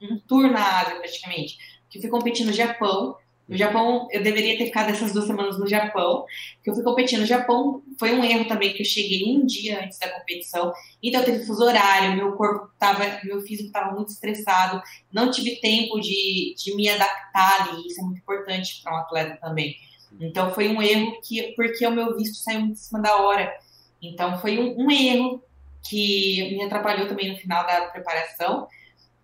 [0.02, 1.56] um tour na Ásia praticamente.
[1.88, 5.66] Que fui competir no Japão, no Japão, eu deveria ter ficado essas duas semanas no
[5.66, 6.24] Japão,
[6.62, 7.82] que eu fui competir no Japão.
[7.98, 11.62] Foi um erro também que eu cheguei um dia antes da competição, então teve fuso
[11.62, 16.88] horário, meu corpo estava, meu físico estava muito estressado, não tive tempo de, de me
[16.88, 17.86] adaptar ali.
[17.86, 19.76] Isso é muito importante para um atleta também.
[20.20, 23.52] Então foi um erro que, porque o meu visto saiu em cima da hora.
[24.00, 25.42] Então foi um, um erro
[25.86, 28.66] que me atrapalhou também no final da preparação,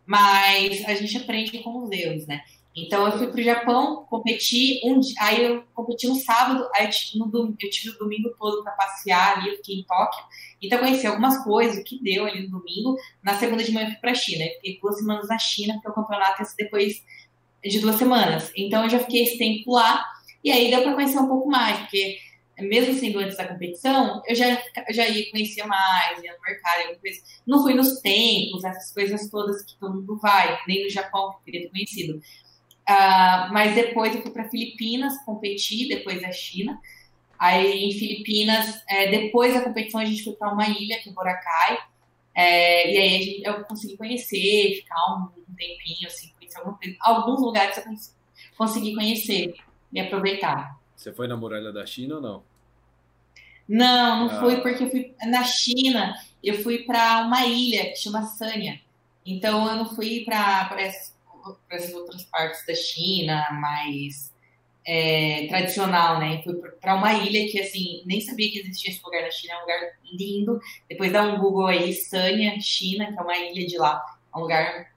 [0.05, 2.43] mas a gente aprende com os erros, né?
[2.81, 7.57] Então eu fui para o Japão, competi um aí eu competi no sábado, aí no,
[7.61, 10.25] eu tive o domingo todo para passear ali, eu fiquei em Tóquio,
[10.63, 12.97] então conheci algumas coisas, o que deu ali no domingo.
[13.23, 15.89] Na segunda de manhã eu fui para a China, fiquei duas semanas na China, porque
[15.91, 17.05] o campeonato ia ser depois
[17.63, 18.53] de duas semanas.
[18.57, 20.05] Então eu já fiquei esse tempo lá,
[20.43, 22.19] e aí deu para conhecer um pouco mais, porque
[22.63, 24.51] mesmo sendo antes da competição, eu já,
[24.89, 26.99] eu já ia conhecer mais, ia no mercado,
[27.47, 31.37] não fui nos templos, essas coisas todas que todo mundo vai, nem no Japão que
[31.37, 32.21] eu queria ter conhecido.
[32.91, 36.81] Uh, mas depois eu fui para Filipinas competir, depois da China.
[37.39, 41.13] Aí em Filipinas, é, depois da competição, a gente foi para uma ilha, que é
[41.13, 41.79] Boracay.
[42.35, 47.77] É, e aí gente, eu consegui conhecer, ficar um, um tempinho, assim, conhecer alguns lugares
[47.79, 47.85] eu
[48.57, 49.55] consegui conhecer
[49.93, 50.79] e aproveitar.
[50.97, 52.43] Você foi na muralha da China ou não?
[53.69, 54.41] Não, não ah.
[54.41, 58.81] fui, porque eu fui na China, eu fui para uma ilha que chama Sanya.
[59.25, 61.15] Então eu não fui para essas
[61.69, 64.33] para essas outras partes da China, mais
[64.87, 66.43] é, tradicional, né?
[66.43, 69.57] Fui para uma ilha que, assim, nem sabia que existia esse lugar na China, é
[69.57, 69.81] um lugar
[70.13, 70.61] lindo.
[70.89, 74.03] Depois dá um Google aí, Sanya, China, que é uma ilha de lá.
[74.35, 74.93] É um lugar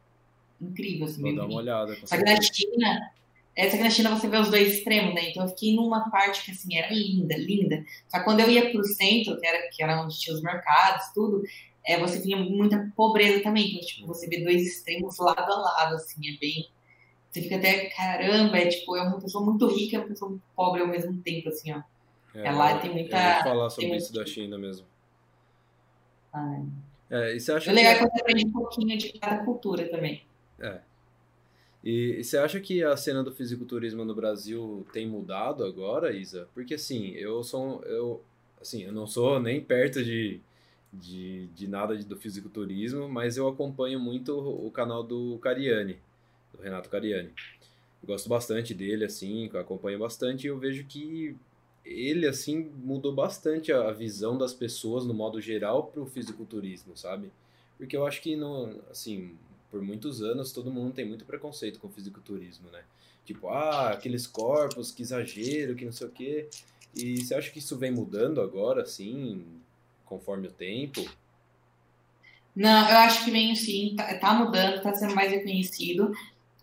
[0.61, 1.97] incrível, assim, Vou dar uma olhada.
[2.05, 3.11] Só que na China,
[3.55, 5.29] é, só que na China você vê os dois extremos, né?
[5.29, 7.83] Então eu fiquei numa parte que, assim, era linda, linda.
[8.07, 10.41] Só que quando eu ia para o centro, que era, que era onde tinha os
[10.41, 11.43] mercados, tudo,
[11.85, 13.71] é, você tinha muita pobreza também.
[13.71, 16.69] Então, tipo, você vê dois extremos lado a lado, assim, é bem.
[17.29, 20.43] Você fica até, caramba, é tipo, é uma pessoa muito rica e uma pessoa muito
[20.55, 21.81] pobre ao mesmo tempo, assim, ó.
[22.35, 23.17] É, é lá tem muita.
[23.17, 24.85] Eu vou falar sobre isso da China mesmo.
[26.31, 26.63] Ah,
[27.11, 27.35] é.
[27.35, 28.05] e você acha é legal que...
[28.05, 30.23] que você aprende um pouquinho de cada cultura também.
[30.59, 30.79] É.
[31.83, 36.47] E, e, você acha que a cena do fisiculturismo no Brasil tem mudado agora, Isa?
[36.53, 38.23] Porque assim, eu sou eu
[38.59, 40.39] assim, eu não sou nem perto de
[40.93, 45.97] de, de nada do fisiculturismo, mas eu acompanho muito o canal do Cariani,
[46.53, 47.31] do Renato Cariani.
[48.01, 51.35] Eu gosto bastante dele, assim, acompanho bastante e eu vejo que
[51.83, 57.31] ele, assim, mudou bastante a visão das pessoas, no modo geral, para o fisiculturismo, sabe?
[57.77, 59.35] Porque eu acho que, no, assim,
[59.71, 62.83] por muitos anos, todo mundo tem muito preconceito com o fisiculturismo, né?
[63.25, 66.49] Tipo, ah, aqueles corpos, que exagero, que não sei o quê.
[66.95, 69.45] E você acha que isso vem mudando agora, assim,
[70.13, 71.03] conforme o tempo?
[72.55, 76.13] Não, eu acho que vem sim, tá, tá mudando, tá sendo mais reconhecido.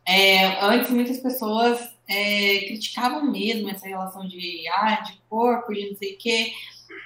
[0.06, 5.96] É, antes muitas pessoas é, criticavam mesmo essa relação de, ah, de corpo, de não
[5.96, 6.52] sei o quê,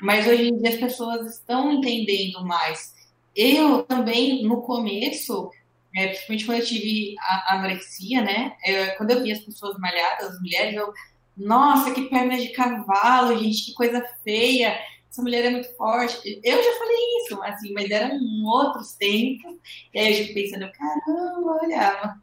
[0.01, 2.95] mas hoje em dia as pessoas estão entendendo mais.
[3.35, 5.51] Eu também, no começo,
[5.97, 8.55] é, principalmente quando eu tive a, anorexia, né?
[8.65, 10.93] Eu, quando eu vi as pessoas malhadas, as mulheres, eu,
[11.37, 14.79] nossa, que perna de cavalo, gente, que coisa feia
[15.15, 16.41] essa mulher é muito forte.
[16.43, 19.55] Eu já falei isso, assim, mas eram outros tempos.
[19.95, 22.15] E aí eu fiquei pensando, caramba, olha.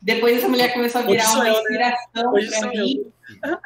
[0.00, 1.50] Depois essa mulher começou a virar uma né?
[1.50, 2.46] inspiração né?
[2.48, 3.12] para mim.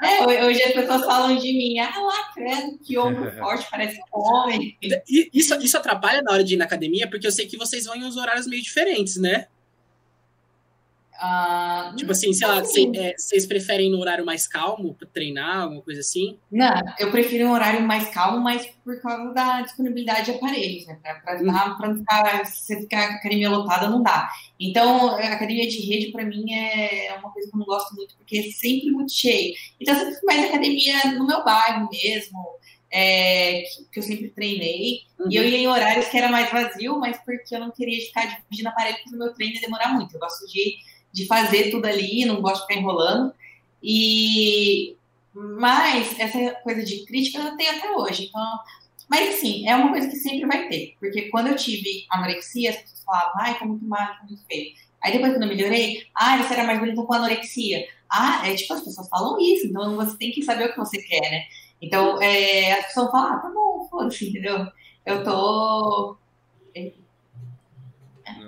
[0.03, 4.18] É, hoje as pessoas falam de mim, ah lá, credo, que ombro forte, parece um
[4.18, 4.77] homem.
[5.33, 7.95] Isso, isso atrapalha na hora de ir na academia, porque eu sei que vocês vão
[7.95, 9.47] em uns horários meio diferentes, né?
[11.23, 15.81] Uh, tipo assim, sei lá, é, vocês preferem no horário mais calmo para treinar, alguma
[15.81, 16.37] coisa assim?
[16.51, 20.99] Não, eu prefiro um horário mais calmo, mas por causa da disponibilidade de aparelhos, né?
[21.25, 24.29] Para não ficar, você ficar com a academia lotada, não dá.
[24.59, 28.17] Então, a academia de rede, para mim, é uma coisa que eu não gosto muito,
[28.17, 29.55] porque é sempre muito cheio.
[29.81, 32.39] Então, eu sempre fui mais academia no meu bairro mesmo,
[32.91, 35.03] é, que, que, eu sempre treinei.
[35.21, 35.29] Uhum.
[35.31, 38.27] E eu ia em horários que era mais vazio, mas porque eu não queria ficar
[38.27, 40.15] dividindo aparelho, porque o meu treino ia demorar muito.
[40.15, 43.33] Eu gosto de de fazer tudo ali, não gosto de ficar enrolando.
[43.83, 44.96] E
[45.35, 48.27] mas essa coisa de crítica eu tenho até hoje.
[48.29, 48.61] Então,
[49.09, 52.77] mas assim, é uma coisa que sempre vai ter, porque quando eu tive anorexia, as
[52.77, 54.72] pessoas falavam, ai, tá muito mal, tá muito feio.
[55.03, 57.87] Aí depois quando eu melhorei, ah, você era mais bonita com anorexia.
[58.11, 61.01] Ah, é tipo, as pessoas falam isso, então você tem que saber o que você
[61.03, 61.44] quer, né?
[61.81, 64.66] Então, é, as pessoas falam, ah, tá bom, foda-se, entendeu?
[65.05, 66.16] Eu tô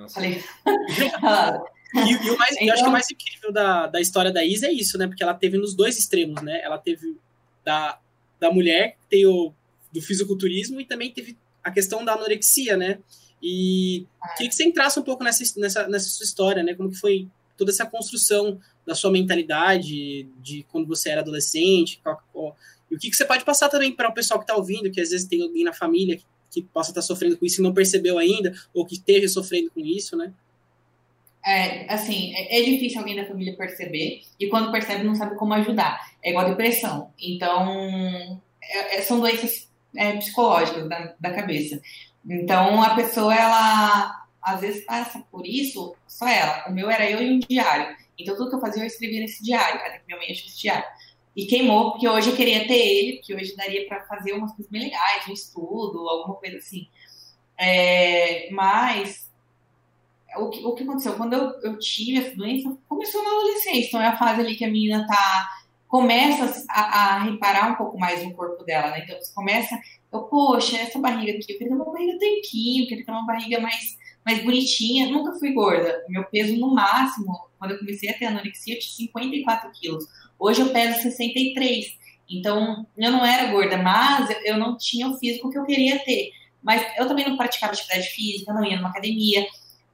[0.08, 0.44] falei.
[1.94, 2.66] e, e, o mais, então...
[2.66, 5.06] eu acho que o então mais incrível da, da história da Isa é isso, né?
[5.06, 6.60] Porque ela teve nos dois extremos, né?
[6.62, 7.16] Ela teve
[7.64, 7.98] da,
[8.40, 9.52] da mulher, tem o
[9.92, 12.98] do fisiculturismo, e também teve a questão da anorexia, né?
[13.42, 14.28] E ah.
[14.30, 16.74] queria que você entrasse um pouco nessa, nessa, nessa sua história, né?
[16.74, 22.22] Como que foi toda essa construção da sua mentalidade, de quando você era adolescente, qual,
[22.32, 22.56] qual,
[22.90, 25.00] e o que, que você pode passar também para o pessoal que está ouvindo, que
[25.00, 27.62] às vezes tem alguém na família que, que possa estar tá sofrendo com isso e
[27.62, 30.32] não percebeu ainda, ou que esteja sofrendo com isso, né?
[31.46, 35.52] É, assim, é, é difícil alguém da família perceber, e quando percebe não sabe como
[35.54, 36.00] ajudar.
[36.22, 37.12] É igual a depressão.
[37.20, 41.80] Então, é, é, são doenças é, psicológicas da, da cabeça.
[42.26, 46.64] Então, a pessoa, ela às vezes passa por isso, só ela.
[46.68, 47.94] O meu era eu e um diário.
[48.18, 49.80] Então, tudo que eu fazia, eu escrevia nesse diário.
[49.80, 50.84] Até que minha mãe achou esse diário.
[51.36, 54.70] E queimou, porque hoje eu queria ter ele, porque hoje daria para fazer umas coisas
[54.70, 56.88] bem legais, um estudo, alguma coisa assim.
[57.58, 59.28] É, mas
[60.36, 61.14] o que, o que aconteceu?
[61.14, 63.88] Quando eu, eu tive essa doença, começou na adolescência.
[63.88, 65.48] Então é a fase ali que a menina tá
[65.94, 69.02] começa a, a, reparar um pouco mais no corpo dela, né?
[69.04, 69.78] Então você começa,
[70.12, 73.24] eu, poxa, essa barriga aqui, eu queria ter uma barriga tanquinho, eu queria ter uma
[73.24, 75.08] barriga mais, mais bonitinha.
[75.08, 76.04] Nunca fui gorda.
[76.08, 80.04] Meu peso no máximo, quando eu comecei a ter anorexia, eu tinha 54 quilos.
[80.36, 81.86] Hoje eu peso 63.
[82.28, 86.32] Então, eu não era gorda, mas eu não tinha o físico que eu queria ter.
[86.60, 89.46] Mas eu também não praticava atividade física, não ia numa academia,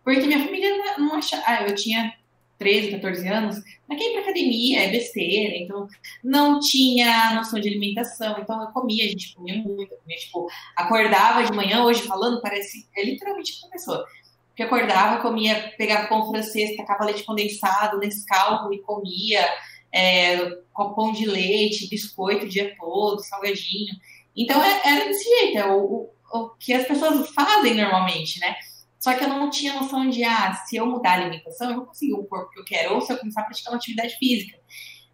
[0.04, 1.42] porque minha família não achava.
[1.46, 2.14] Ah, eu tinha
[2.58, 3.56] 13, 14 anos,
[3.88, 5.88] mas quem pra academia é besteira, então
[6.22, 11.42] não tinha noção de alimentação, então eu comia, a gente comia muito, comia, tipo, acordava
[11.42, 14.06] de manhã, hoje falando, parece, é literalmente uma pessoa,
[14.54, 19.42] que acordava, comia, pegava pão francês, tacava leite condensado, Nescau e comia,
[19.90, 20.36] é,
[20.74, 23.94] pão de leite, biscoito o dia todo, salgadinho.
[24.36, 28.54] Então é, era desse jeito, é o, o, o, que as pessoas fazem normalmente, né?
[29.00, 31.86] Só que eu não tinha noção de, ah, se eu mudar a alimentação, eu vou
[31.86, 34.58] conseguir o corpo que eu quero, ou se eu começar a praticar uma atividade física.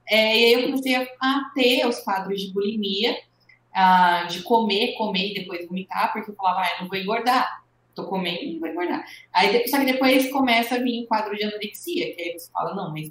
[0.08, 3.16] É, e aí eu comecei a, ter os quadros de bulimia,
[3.72, 7.64] ah, de comer, comer e depois vomitar, porque eu falava, ah, eu não vou engordar.
[7.94, 9.04] Tô comendo e não vou engordar.
[9.32, 12.74] Aí, só que depois começa a vir um quadro de anorexia, que aí você fala,
[12.74, 13.10] não, mas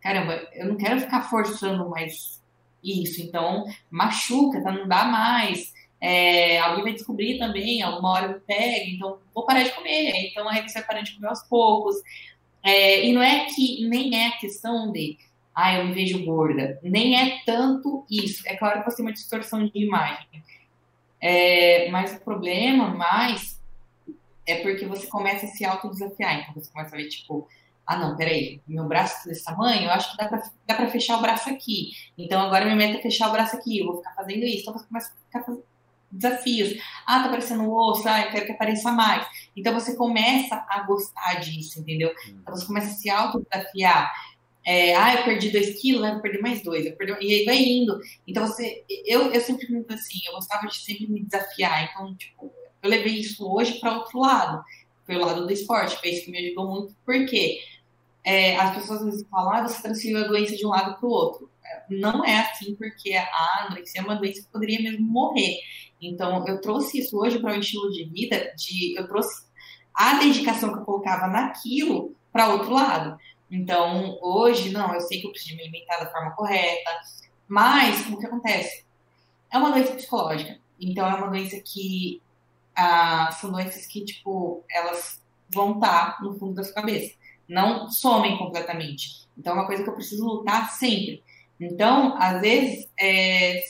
[0.00, 2.42] caramba, eu não quero ficar forçando mais
[2.82, 4.72] isso, então machuca, tá?
[4.72, 5.72] não dá mais.
[6.00, 10.12] É, alguém vai descobrir também, alguma hora eu pego, então vou parar de comer.
[10.28, 11.96] Então aí você vai parar de comer aos poucos.
[12.62, 15.18] É, e não é que nem é a questão de,
[15.54, 16.78] ah, eu me vejo gorda.
[16.82, 18.42] Nem é tanto isso.
[18.46, 20.42] É claro que você tem uma distorção de imagem.
[21.20, 23.58] É, mas o problema mais
[24.46, 26.40] é porque você começa a se autodesafiar.
[26.40, 27.48] Então você começa a ver, tipo,
[27.86, 31.18] ah, não, peraí, meu braço desse tamanho, eu acho que dá pra, dá pra fechar
[31.18, 31.92] o braço aqui.
[32.16, 34.62] Então agora minha meta é fechar o braço aqui, eu vou ficar fazendo isso.
[34.62, 35.64] Então você começa a ficar fazendo
[36.14, 36.80] desafios.
[37.06, 39.26] Ah, tá aparecendo osso, ah, eu quero que apareça mais.
[39.56, 42.12] Então você começa a gostar disso, entendeu?
[42.28, 44.12] Então você começa a se autodesafiar.
[44.66, 47.12] É, ah, eu perdi dois quilos, eu perdi mais dois, eu perdi...
[47.20, 48.00] e aí vai indo.
[48.26, 51.90] Então você, eu, eu sempre muito assim, eu gostava de sempre me desafiar.
[51.90, 52.50] Então, tipo,
[52.82, 54.64] eu levei isso hoje para outro lado,
[55.06, 57.58] pelo lado do esporte, foi isso que me ajudou muito, porque
[58.24, 61.06] é, as pessoas às vezes falam, ah, você transferiu a doença de um lado para
[61.06, 61.50] o outro.
[61.88, 65.58] Não é assim, porque a anorexia é uma doença que poderia mesmo morrer.
[66.00, 69.46] Então, eu trouxe isso hoje para o estilo de vida, de, eu trouxe
[69.94, 73.18] a dedicação que eu colocava naquilo para outro lado.
[73.50, 76.90] Então, hoje, não, eu sei que eu preciso me alimentar da forma correta,
[77.46, 78.84] mas o que acontece?
[79.50, 80.58] É uma doença psicológica.
[80.80, 82.20] Então, é uma doença que
[82.74, 87.14] ah, são doenças que, tipo, elas vão estar tá no fundo da sua cabeça
[87.48, 89.26] não somem completamente.
[89.36, 91.22] Então, é uma coisa que eu preciso lutar sempre.
[91.60, 93.60] Então, às vezes, é...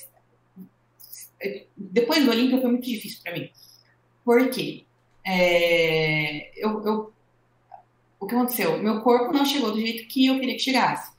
[1.77, 3.51] depois do Olímpia foi muito difícil para mim.
[4.25, 4.85] Por quê?
[5.27, 6.51] É...
[6.57, 7.13] Eu, eu...
[8.19, 8.83] O que aconteceu?
[8.83, 11.13] Meu corpo não chegou do jeito que eu queria que chegasse.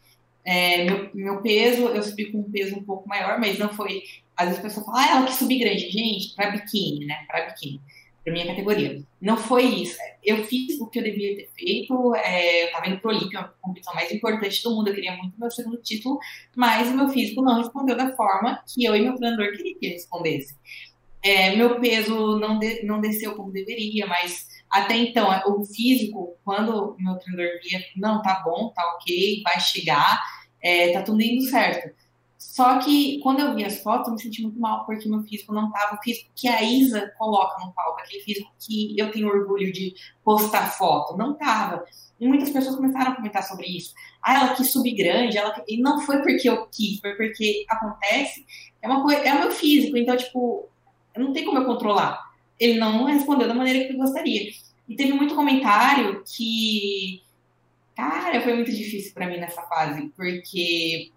[0.43, 4.03] É, meu, meu peso, eu subi com um peso um pouco maior, mas não foi.
[4.35, 5.89] Às vezes a pessoa fala, ah, ela que subi grande.
[5.89, 7.25] Gente, para biquíni, né?
[7.27, 7.81] Para biquíni
[8.25, 9.03] para minha categoria.
[9.21, 9.97] Não foi isso.
[10.23, 12.15] Eu fiz o que eu devia ter feito.
[12.15, 14.87] É, eu estava indo pro Olímpia, a competição mais importante do mundo.
[14.87, 16.17] Eu queria muito meu segundo título,
[16.55, 19.85] mas o meu físico não respondeu da forma que eu e meu treinador queriam que
[19.85, 20.55] ele respondesse.
[21.23, 26.95] É, meu peso não, de, não desceu como deveria, mas até então, o físico, quando
[26.99, 30.19] meu treinador via, não, tá bom, tá ok, vai chegar,
[30.61, 31.95] é, tá tudo indo certo
[32.37, 35.53] só que quando eu vi as fotos, eu me senti muito mal, porque meu físico
[35.53, 39.27] não estava o físico que a Isa coloca no palco, aquele físico que eu tenho
[39.27, 41.83] orgulho de postar foto, não estava.
[42.19, 43.93] E muitas pessoas começaram a comentar sobre isso.
[44.21, 45.63] Ah, ela quis subir grande, ela...
[45.67, 48.45] e não foi porque eu quis, foi porque acontece,
[48.81, 50.69] é uma coisa, é o meu físico, então, tipo,
[51.15, 52.21] não tem como eu controlar.
[52.59, 54.51] Ele não respondeu da maneira que eu gostaria.
[54.87, 57.21] E teve muito comentário que,
[57.95, 61.11] cara, foi muito difícil para mim nessa fase, porque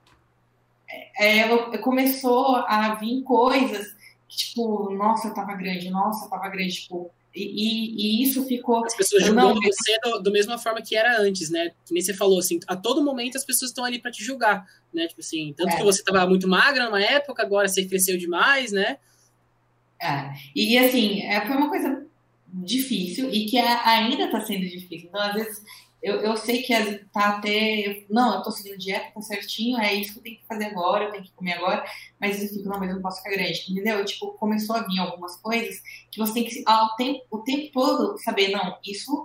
[0.91, 3.95] é, é começou a vir coisas
[4.29, 8.85] que, tipo, nossa, eu tava grande, nossa, eu tava grande, tipo, e, e, isso ficou.
[8.85, 11.71] As pessoas julgando não, você do, do mesma forma que era antes, né?
[11.85, 14.67] Que nem você falou, assim, a todo momento as pessoas estão ali para te julgar,
[14.93, 15.07] né?
[15.07, 15.77] Tipo assim, tanto é.
[15.77, 18.99] que você estava muito magra numa época, agora você cresceu demais, né?
[20.01, 20.33] É.
[20.55, 22.07] E assim, é, foi uma coisa
[22.53, 25.09] difícil e que ainda está sendo difícil.
[25.09, 25.63] Então, às vezes,
[26.03, 26.75] eu, eu sei que
[27.13, 28.05] tá até.
[28.09, 31.05] Não, eu tô seguindo dieta, tá certinho, é isso que eu tenho que fazer agora,
[31.05, 31.85] eu tenho que comer agora,
[32.21, 34.05] mas eu fico, não, mas eu não posso ficar grande, entendeu?
[34.05, 38.19] Tipo, começou a vir algumas coisas que você tem que, ao tempo, o tempo todo,
[38.19, 39.23] saber, não, isso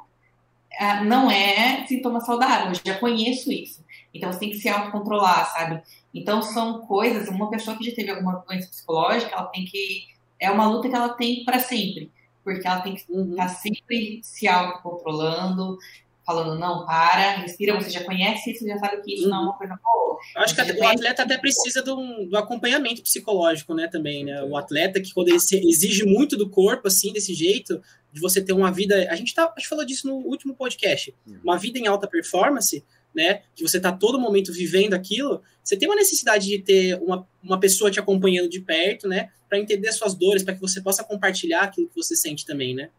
[0.82, 3.84] uh, não é sintoma saudável, eu já conheço isso.
[4.14, 5.82] Então você tem que se autocontrolar, sabe?
[6.14, 10.08] Então são coisas, uma pessoa que já teve alguma doença psicológica, ela tem que.
[10.40, 12.12] É uma luta que ela tem para sempre
[12.44, 13.36] porque ela tem que estar uhum.
[13.36, 15.78] tá sempre se autocontrolando,
[16.26, 19.30] falando, não, para, respira, você já conhece isso, já sabe que isso uhum.
[19.30, 20.20] não é uma coisa boa.
[20.38, 24.42] Acho que o atleta até precisa do, do, acompanhamento psicológico, né, também, né?
[24.44, 28.54] O atleta que quando ele exige muito do corpo, assim, desse jeito, de você ter
[28.54, 29.08] uma vida...
[29.10, 31.14] A gente, tá, a gente falou disso no último podcast.
[31.28, 31.40] Uhum.
[31.44, 35.88] Uma vida em alta performance, né, que você está todo momento vivendo aquilo, você tem
[35.88, 40.16] uma necessidade de ter uma, uma pessoa te acompanhando de perto, né, para entender suas
[40.16, 42.90] dores, para que você possa compartilhar aquilo que você sente também, né?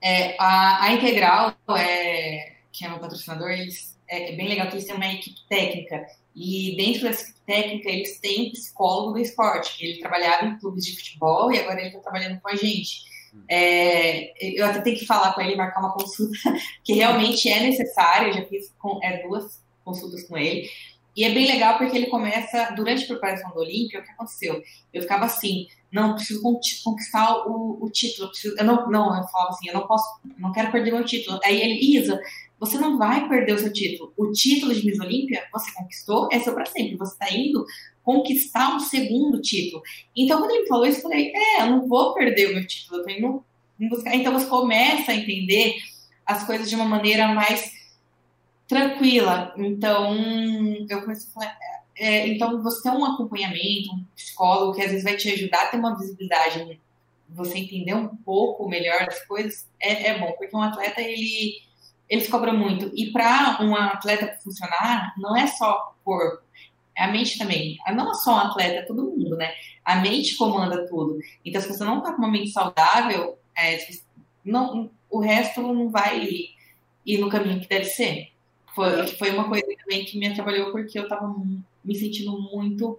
[0.00, 4.74] É, a, a Integral, é, que é meu patrocinador, eles, é, é, bem legal que
[4.74, 6.06] eles têm uma equipe técnica.
[6.34, 9.84] E dentro dessa equipe técnica, eles têm psicólogo do esporte.
[9.84, 13.08] Ele trabalhava em clubes de futebol e agora ele está trabalhando com a gente.
[13.48, 16.38] É, eu até tenho que falar com ele, marcar uma consulta,
[16.84, 18.28] que realmente é necessário.
[18.28, 20.70] Eu já fiz com, é, duas consultas com ele.
[21.16, 24.62] E é bem legal porque ele começa, durante a preparação do Olímpia, o que aconteceu?
[24.92, 29.50] Eu ficava assim, não, preciso conquistar o, o título, preciso, eu não, não, eu falava
[29.50, 31.40] assim, eu não posso, não quero perder meu título.
[31.42, 32.20] Aí ele, Isa,
[32.58, 34.12] você não vai perder o seu título.
[34.16, 36.96] O título de Miss Olímpia, você conquistou, é seu para sempre.
[36.96, 37.64] Você está indo
[38.02, 39.82] conquistar um segundo título.
[40.16, 43.00] Então, quando ele falou isso, eu falei, é, eu não vou perder o meu título,
[43.00, 43.44] eu tô indo
[43.88, 44.14] buscar.
[44.14, 45.76] Então, você começa a entender
[46.26, 47.70] as coisas de uma maneira mais
[48.66, 49.54] tranquila.
[49.56, 50.16] Então,
[50.88, 51.58] eu comecei a falar,
[51.98, 55.66] é, então, você tem um acompanhamento, um psicólogo que às vezes vai te ajudar a
[55.66, 56.80] ter uma visibilidade,
[57.28, 61.60] você entender um pouco melhor as coisas, é, é bom, porque um atleta, ele,
[62.08, 62.90] ele se cobra muito.
[62.94, 66.42] E para um atleta funcionar, não é só corpo,
[66.96, 67.76] é a mente também.
[67.94, 69.52] Não é só um atleta, é todo mundo, né?
[69.84, 71.18] A mente comanda tudo.
[71.44, 73.78] Então, se você não está com uma mente saudável, é,
[74.44, 76.28] não, o resto não vai
[77.04, 78.30] ir no caminho que deve ser.
[78.74, 81.26] Foi, foi uma coisa também que me atrapalhou porque eu estava
[81.84, 82.98] me sentindo muito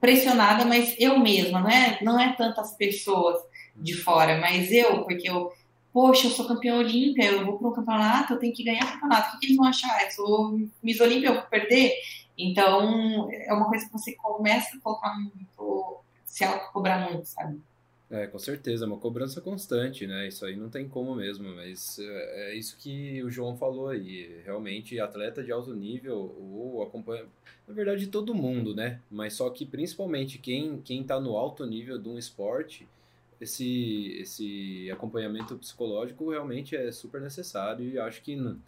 [0.00, 3.40] pressionada, mas eu mesma, não é, não é tantas pessoas
[3.76, 5.52] de fora, mas eu, porque eu,
[5.92, 8.92] poxa, eu sou campeã olímpica, eu vou para um campeonato, eu tenho que ganhar o
[8.92, 10.02] campeonato, o que eles vão achar?
[10.02, 11.94] Eu sou Miss Olímpia, eu vou perder?
[12.36, 17.60] Então, é uma coisa que você começa a colocar muito, se auto-cobrar muito, sabe?
[18.12, 20.28] É, com certeza, é uma cobrança constante, né?
[20.28, 24.38] Isso aí não tem como mesmo, mas é, é isso que o João falou aí.
[24.44, 27.24] Realmente, atleta de alto nível, ou acompanha.
[27.66, 29.00] Na verdade, todo mundo, né?
[29.10, 32.86] Mas só que principalmente quem, quem tá no alto nível de um esporte,
[33.40, 38.58] esse, esse acompanhamento psicológico realmente é super necessário e acho que não,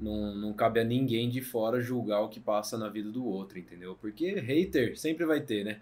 [0.00, 3.56] não, não cabe a ninguém de fora julgar o que passa na vida do outro,
[3.56, 3.96] entendeu?
[4.00, 5.80] Porque hater sempre vai ter, né?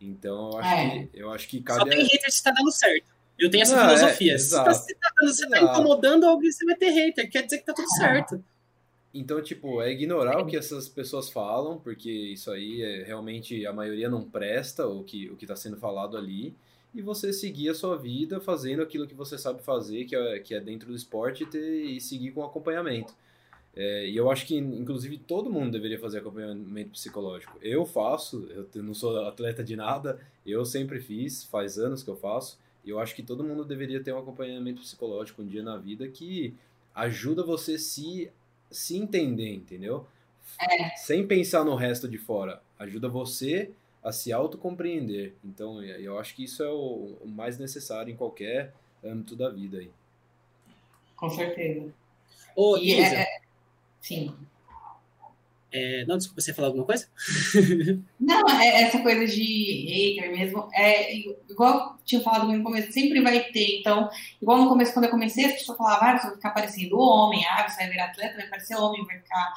[0.00, 1.06] Então, eu acho, é.
[1.06, 1.80] que, eu acho que cabe.
[1.80, 3.10] Só tem hater se tá dando certo.
[3.38, 4.34] Eu tenho essa não, filosofia.
[4.34, 7.30] É, se, tá, se tá, você tá incomodando alguém, você vai ter hater.
[7.30, 8.42] Quer dizer que tá tudo certo.
[9.12, 13.72] Então, tipo, é ignorar o que essas pessoas falam, porque isso aí é realmente a
[13.72, 16.54] maioria não presta o que o que está sendo falado ali,
[16.94, 20.54] e você seguir a sua vida fazendo aquilo que você sabe fazer, que é, que
[20.54, 23.12] é dentro do esporte, e, ter, e seguir com acompanhamento.
[23.74, 27.58] É, e eu acho que, inclusive, todo mundo deveria fazer acompanhamento psicológico.
[27.62, 32.16] Eu faço, eu não sou atleta de nada, eu sempre fiz, faz anos que eu
[32.16, 35.76] faço, e eu acho que todo mundo deveria ter um acompanhamento psicológico um dia na
[35.76, 36.54] vida que
[36.94, 38.30] ajuda você se,
[38.70, 40.06] se entender, entendeu?
[40.60, 40.96] É.
[40.96, 42.60] Sem pensar no resto de fora.
[42.78, 43.70] Ajuda você
[44.02, 45.34] a se autocompreender.
[45.44, 48.72] Então, eu acho que isso é o, o mais necessário em qualquer
[49.04, 49.90] âmbito da vida aí.
[51.14, 51.92] Com certeza.
[52.56, 53.40] Ô, e Isa, é, é
[54.00, 54.34] Sim.
[55.72, 57.06] É, não, desculpa, você falar alguma coisa?
[58.18, 61.14] não, é essa coisa de hater mesmo, é
[61.48, 63.78] igual tinha falado no começo, sempre vai ter.
[63.78, 64.10] Então,
[64.42, 67.44] igual no começo, quando eu comecei, as pessoas falavam, ah, você vai ficar parecendo homem,
[67.46, 69.52] ah, você vai virar atleta, vai parecer homem, vai ficar.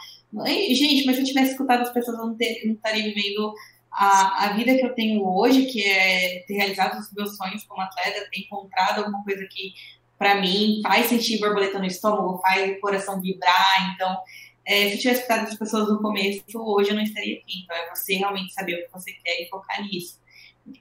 [0.45, 3.53] E, gente, mas se eu tivesse escutado as pessoas, eu não, ter, não estaria vivendo
[3.91, 7.81] a, a vida que eu tenho hoje, que é ter realizado os meus sonhos como
[7.81, 9.73] atleta, ter encontrado alguma coisa que
[10.17, 13.93] para mim, faz sentir borboleta no estômago, faz o coração vibrar.
[13.93, 14.17] Então,
[14.65, 17.63] é, se eu tivesse escutado as pessoas no começo, hoje eu não estaria aqui.
[17.63, 20.19] Então, é você realmente saber o que você quer e focar nisso.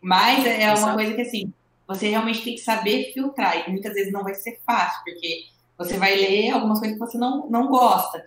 [0.01, 0.95] Mas é uma Exato.
[0.95, 1.53] coisa que, assim,
[1.87, 3.68] você realmente tem que saber filtrar.
[3.68, 5.45] E muitas vezes não vai ser fácil, porque
[5.76, 8.24] você vai ler algumas coisas que você não, não gosta.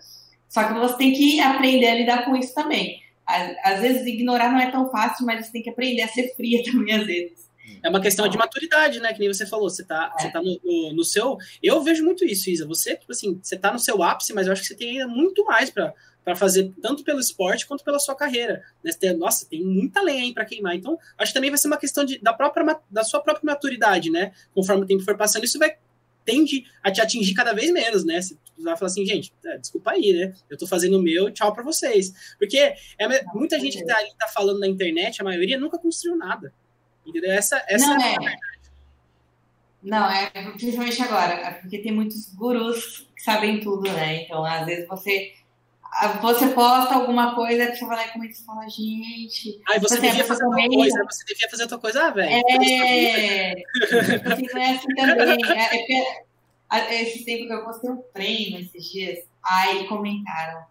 [0.48, 3.00] Só que você tem que aprender a lidar com isso também.
[3.26, 6.34] Às, às vezes, ignorar não é tão fácil, mas você tem que aprender a ser
[6.36, 7.45] fria também, às vezes.
[7.82, 9.12] É uma questão de maturidade, né?
[9.12, 9.68] Que nem você falou.
[9.68, 11.36] Você tá, você tá no, no, no, seu.
[11.62, 12.66] Eu vejo muito isso, Isa.
[12.66, 15.08] Você, tipo assim, você tá no seu ápice, mas eu acho que você tem ainda
[15.08, 15.94] muito mais para
[16.26, 18.60] para fazer tanto pelo esporte quanto pela sua carreira.
[18.82, 18.90] Né?
[18.98, 20.74] Tem, nossa, tem muita lenha aí para queimar.
[20.74, 24.10] Então, acho que também vai ser uma questão de, da, própria, da sua própria maturidade,
[24.10, 24.32] né?
[24.52, 25.76] Conforme o tempo for passando, isso vai
[26.24, 28.20] tende a te atingir cada vez menos, né?
[28.20, 30.34] Você vai falar assim, gente, é, desculpa aí, né?
[30.50, 32.12] Eu tô fazendo o meu, tchau para vocês.
[32.36, 36.16] Porque é, muita gente que tá ali tá falando na internet, a maioria nunca construiu
[36.16, 36.52] nada.
[37.06, 37.32] Entendeu?
[37.32, 38.36] Essa, essa Não, é, é.
[39.82, 44.22] Não, é principalmente agora, porque tem muitos gurus que sabem tudo, né?
[44.22, 45.32] Então, às vezes você
[46.20, 49.60] você posta alguma coisa, a pessoa vai lá e comenta e fala, gente.
[49.68, 52.30] Ai, você, devia fazer outra coisa, você devia fazer outra coisa, ah, velho.
[52.30, 53.54] É,
[54.52, 55.38] não é assim também.
[55.46, 60.64] É, é porque esse tempo que eu postei um treino esses dias, aí comentaram.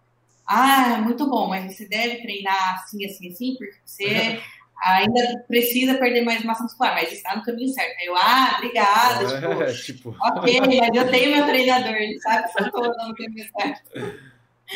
[0.46, 4.40] Ah, muito bom, mas você deve treinar assim, assim, assim, porque você
[4.82, 7.96] ainda precisa perder mais massa muscular, mas está no caminho certo.
[7.98, 9.24] Aí eu, ah, obrigada.
[9.64, 10.16] É, tipo, tipo...
[10.20, 13.90] Ok, mas eu tenho meu treinador, ele sabe que eu estou no caminho certo.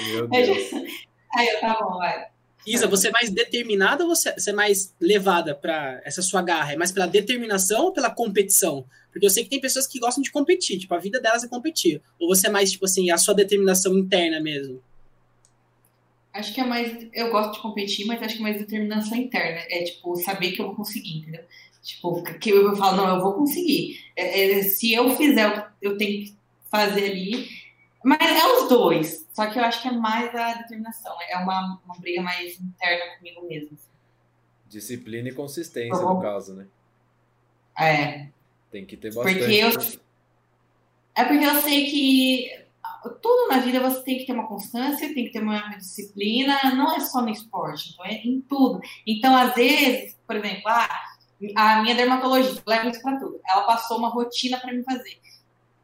[0.08, 0.72] Meu Deus.
[1.36, 2.26] Aí eu, tá bom, vai.
[2.66, 6.74] Isa, você é mais determinada ou você é mais levada para essa sua garra?
[6.74, 8.84] É mais pela determinação ou pela competição?
[9.10, 11.48] Porque eu sei que tem pessoas que gostam de competir, tipo, a vida delas é
[11.48, 12.02] competir.
[12.18, 14.82] Ou você é mais, tipo assim, a sua determinação interna mesmo?
[16.32, 17.08] Acho que é mais.
[17.12, 19.60] Eu gosto de competir, mas acho que é mais determinação interna.
[19.68, 21.44] É, tipo, saber que eu vou conseguir, entendeu?
[21.82, 23.98] Tipo, que eu, falo, não, eu vou conseguir.
[24.14, 26.36] É, é, se eu fizer, eu tenho que
[26.70, 27.48] fazer ali.
[28.04, 29.26] Mas é os dois.
[29.32, 31.16] Só que eu acho que é mais a determinação.
[31.28, 33.76] É uma, uma briga mais interna comigo mesmo.
[34.68, 36.66] Disciplina e consistência, no caso, né?
[37.78, 38.28] É.
[38.70, 39.38] Tem que ter bastante.
[39.38, 39.68] Porque eu,
[41.14, 42.60] é porque eu sei que
[43.22, 46.94] tudo na vida você tem que ter uma constância, tem que ter uma disciplina, não
[46.94, 48.80] é só no esporte, então é em tudo.
[49.06, 50.88] Então, às vezes, por exemplo, ah,
[51.56, 53.40] a minha dermatologista leva isso para tudo.
[53.48, 55.18] Ela passou uma rotina para me fazer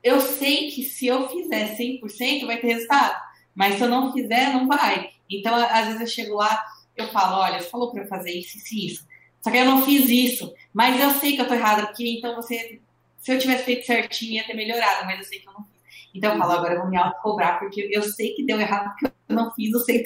[0.06, 3.20] eu sei que se eu fizer 100% vai ter resultado,
[3.52, 5.10] mas se eu não fizer, não vai.
[5.28, 6.64] Então, às vezes eu chego lá,
[6.96, 9.06] eu falo, olha, você falou para eu fazer isso, isso, isso.
[9.42, 12.36] Só que eu não fiz isso, mas eu sei que eu tô errada, porque então
[12.36, 12.80] você,
[13.18, 15.75] se eu tivesse feito certinho, ia ter melhorado, mas eu sei que eu não fiz.
[16.16, 19.06] Então eu falo, agora eu vou me auto-cobrar, porque eu sei que deu errado, porque
[19.06, 20.04] eu não fiz o 100%.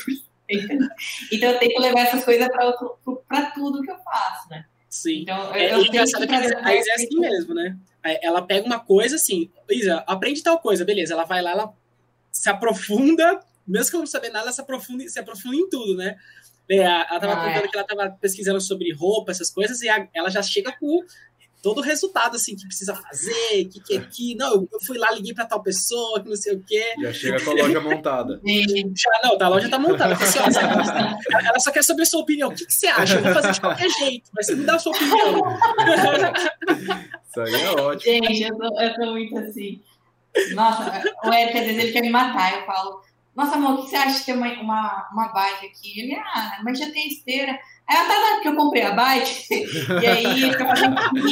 [1.33, 2.49] Então eu tenho que levar essas coisas
[3.29, 4.65] para tudo que eu faço, né?
[4.89, 5.21] Sim.
[5.23, 7.77] Então, é, eu, eu tenho que a Thaís é assim mesmo, né?
[8.21, 11.15] Ela pega uma coisa assim, Isa, aprende tal coisa, beleza.
[11.15, 11.73] Ela vai lá, ela
[12.33, 15.97] se aprofunda, mesmo que eu não saber nada, ela se aprofunda, se aprofunda em tudo,
[15.97, 16.17] né?
[16.69, 17.69] É, ela estava ah, contando é.
[17.69, 21.05] que ela estava pesquisando sobre roupa, essas coisas, e a, ela já chega com
[21.63, 25.35] todo o resultado, assim, que precisa fazer, que que aqui, não, eu fui lá, liguei
[25.35, 26.95] para tal pessoa, que não sei o quê.
[27.03, 28.41] Já chega com a loja montada.
[28.95, 30.17] Já, não, tá, a loja tá montada.
[30.17, 30.47] Pessoal,
[31.45, 32.49] ela só quer saber a sua opinião.
[32.49, 33.17] O que, que você acha?
[33.17, 35.43] Eu vou fazer de qualquer jeito, mas você me dá a sua opinião.
[37.29, 38.13] Isso aí é ótimo.
[38.13, 39.83] Gente, eu tô, eu tô muito assim.
[40.55, 42.61] Nossa, o Eric, às vezes, ele quer me matar.
[42.61, 43.03] Eu falo,
[43.35, 46.01] nossa, amor, o que você acha de ter uma, uma, uma bike aqui?
[46.01, 47.59] Ele, ah, mas já tem esteira.
[47.91, 49.67] Aí eu tava que eu comprei a bike,
[50.01, 51.25] e aí fica fazendo O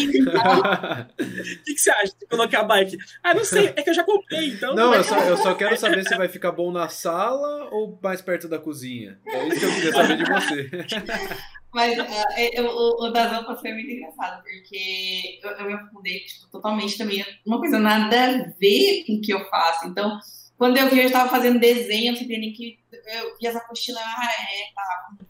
[1.65, 2.99] que, que você acha de colocar a bike?
[3.23, 4.75] Ah, não sei, é que eu já comprei, então.
[4.75, 8.21] Não, eu só, eu só quero saber se vai ficar bom na sala ou mais
[8.21, 9.21] perto da cozinha.
[9.25, 10.71] É isso que eu queria saber de você.
[11.73, 16.51] Mas uh, o, o das roupas foi muito engraçado, porque eu, eu me afundei tipo,
[16.51, 17.25] totalmente também.
[17.47, 19.87] Uma coisa nada a ver com o que eu faço.
[19.87, 20.19] Então,
[20.57, 22.79] quando eu vi, eu estava fazendo desenho, eu sabia nem que.
[22.91, 25.28] Eu vi as apostilas, ah, é, tá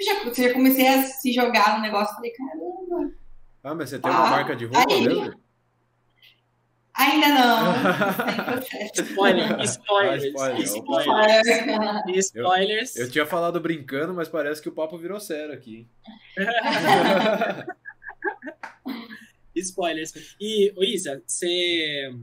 [0.00, 3.12] já, já comecei a se jogar no negócio, falei, caramba.
[3.62, 5.34] Ah, mas você tem uma ah, marca de roupa aí, mesmo?
[6.94, 7.74] Ainda não.
[8.94, 10.30] spoiler, spoilers.
[10.38, 12.96] Ah, spoiler, spoilers.
[12.96, 15.86] Eu, eu, tinha falado brincando, mas parece que o papo virou sério aqui.
[19.54, 20.12] Spoilers.
[20.40, 22.14] E, Isa, você.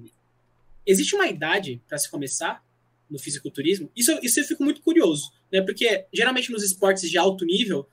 [0.85, 2.63] Existe uma idade para se começar
[3.09, 3.89] no fisiculturismo?
[3.95, 5.61] Isso, isso eu fico muito curioso né?
[5.61, 7.87] Porque geralmente nos esportes de alto nível,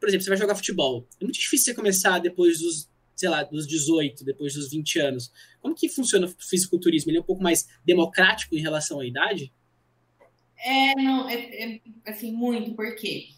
[0.00, 1.06] por exemplo, você vai jogar futebol.
[1.20, 5.32] É muito difícil você começar depois dos, sei lá, dos 18, depois dos 20 anos.
[5.60, 7.10] Como que funciona o fisiculturismo?
[7.10, 9.52] Ele é um pouco mais democrático em relação à idade?
[10.58, 11.80] É, não, é, é
[12.10, 13.28] assim, muito, porque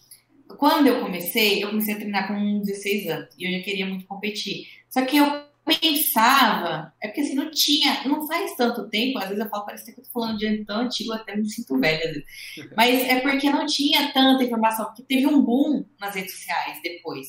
[0.57, 4.07] quando eu comecei, eu comecei a treinar com 16 anos e eu já queria muito
[4.07, 4.67] competir.
[4.89, 9.45] Só que eu pensava, é porque assim, não tinha, não faz tanto tempo, às vezes
[9.45, 12.25] eu falo, parece que eu tô falando de tão antigo, até me sinto velha,
[12.77, 17.29] mas é porque não tinha tanta informação, porque teve um boom nas redes sociais depois.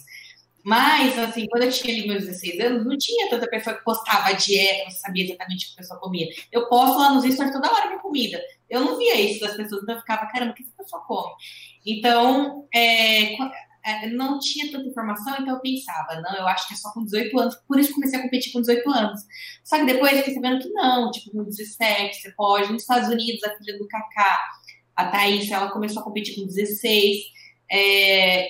[0.63, 4.33] Mas, assim, quando eu tinha ali meus 16 anos, não tinha tanta pessoa que postava
[4.33, 6.27] dieta, não sabia exatamente o que a pessoa comia.
[6.51, 8.41] Eu posto lá nos stories toda hora minha comida.
[8.69, 11.33] Eu não via isso das pessoas, então eu ficava, caramba, o que essa pessoa come?
[11.85, 13.37] Então, é, é,
[14.11, 17.39] não tinha tanta informação, então eu pensava, não, eu acho que é só com 18
[17.39, 19.21] anos, por isso comecei a competir com 18 anos.
[19.63, 22.71] Só que depois fiquei sabendo que não, tipo, com 17 você pode.
[22.71, 24.39] Nos Estados Unidos, a filha do Kaká,
[24.95, 27.17] a Thaís, ela começou a competir com 16.
[27.71, 28.49] É,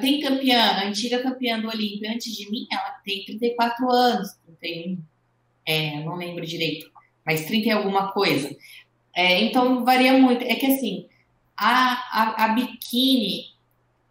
[0.00, 4.28] tem campeã, a antiga campeã do Olímpia antes de mim, ela tem 34 anos,
[4.60, 5.02] 31,
[5.66, 6.90] é, não lembro direito,
[7.24, 8.54] mas 30 e alguma coisa.
[9.14, 10.44] É, então varia muito.
[10.44, 11.08] É que assim,
[11.56, 11.92] a,
[12.22, 13.46] a, a biquíni,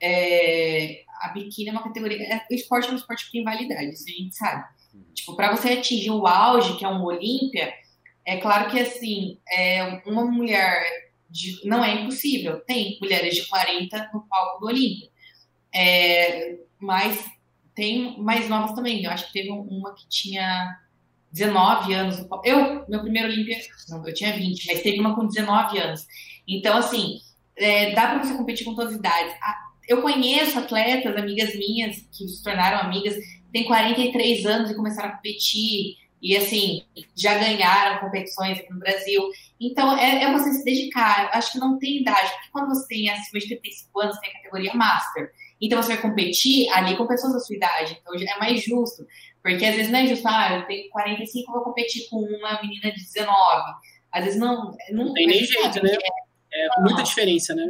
[0.01, 2.21] é, a biquíni é uma categoria.
[2.23, 4.63] É, o esporte é um esporte que tem validade, isso a gente sabe.
[5.13, 7.73] Tipo, para você atingir o auge, que é um Olímpia,
[8.25, 10.83] é claro que assim, é, uma mulher
[11.29, 12.59] de, não é impossível.
[12.61, 15.09] Tem mulheres de 40 no palco do Olímpia.
[15.73, 17.25] É, mas
[17.75, 19.03] tem mais novas também.
[19.03, 20.77] Eu acho que teve uma que tinha
[21.31, 22.25] 19 anos.
[22.43, 23.57] Eu, meu primeiro Olímpia,
[23.89, 26.05] não, eu tinha 20, mas teve uma com 19 anos.
[26.47, 27.19] Então, assim,
[27.55, 29.33] é, dá para você competir com todas as idades.
[29.89, 33.15] Eu conheço atletas, amigas minhas, que se tornaram amigas,
[33.51, 35.97] têm 43 anos e começaram a competir.
[36.21, 36.83] E, assim,
[37.15, 39.23] já ganharam competições aqui no Brasil.
[39.59, 41.31] Então, é, é você se dedicar.
[41.33, 44.33] Acho que não tem idade, porque quando você tem acima de 35 anos, tem a
[44.33, 45.31] categoria Master.
[45.59, 47.97] Então, você vai competir ali com pessoas da sua idade.
[47.99, 49.07] Então, é mais justo.
[49.41, 52.91] Porque às vezes não é justo, ah, eu tenho 45, vou competir com uma menina
[52.91, 53.73] de 19.
[54.11, 54.77] Às vezes não.
[54.91, 55.97] Não, não tem nem jeito, né?
[56.53, 57.65] É, é muita diferença, né?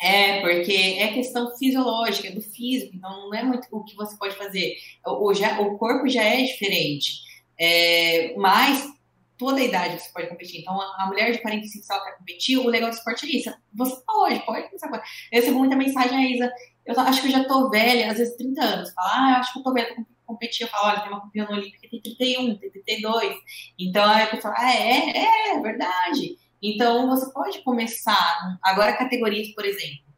[0.00, 4.16] É, porque é questão fisiológica, é do físico, então não é muito o que você
[4.16, 4.74] pode fazer.
[5.06, 7.20] O, já, o corpo já é diferente.
[7.58, 8.88] É, mas
[9.36, 10.60] toda a idade você pode competir.
[10.60, 13.50] Então, a mulher de 45, se ela quer competir, o legal do esporte é isso.
[13.74, 15.02] Você pode, pode começar agora.
[15.32, 16.52] Eu recebo muita mensagem, a Isa,
[16.86, 18.92] eu acho que eu já tô velha, às vezes 30 anos.
[18.92, 20.64] Fala, ah, eu acho que eu tô velha pra competir.
[20.64, 23.36] Eu falo, olha, tem uma campeã olímpica que tem 31, tem 32.
[23.78, 26.38] Então, aí a pessoa, ah, é, é, é verdade.
[26.62, 28.58] Então, você pode começar.
[28.62, 30.10] Agora, categorias, por exemplo.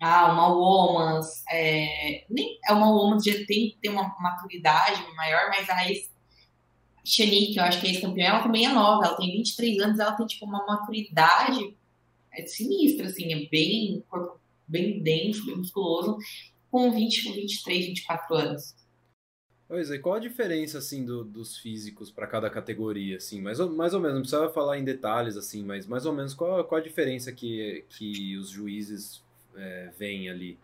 [0.00, 1.42] Ah, uma Woman's.
[1.50, 5.76] É, nem, é uma Woman's já tem que ter uma maturidade maior, mas a
[7.04, 9.06] Xeni, que eu acho que é ex-campeã, ela também é nova.
[9.06, 11.74] Ela tem 23 anos, ela tem, tipo, uma maturidade
[12.32, 13.32] é sinistra, assim.
[13.32, 14.02] É bem,
[14.66, 16.16] bem denso, bem musculoso,
[16.70, 18.74] com 20, 23, 24 anos.
[19.70, 23.70] Pois é, qual a diferença assim do, dos físicos para cada categoria, assim, mais ou,
[23.70, 26.80] mais ou menos, não precisa falar em detalhes assim, mas mais ou menos qual, qual
[26.80, 29.22] a diferença que, que os juízes
[29.56, 30.58] é, veem ali?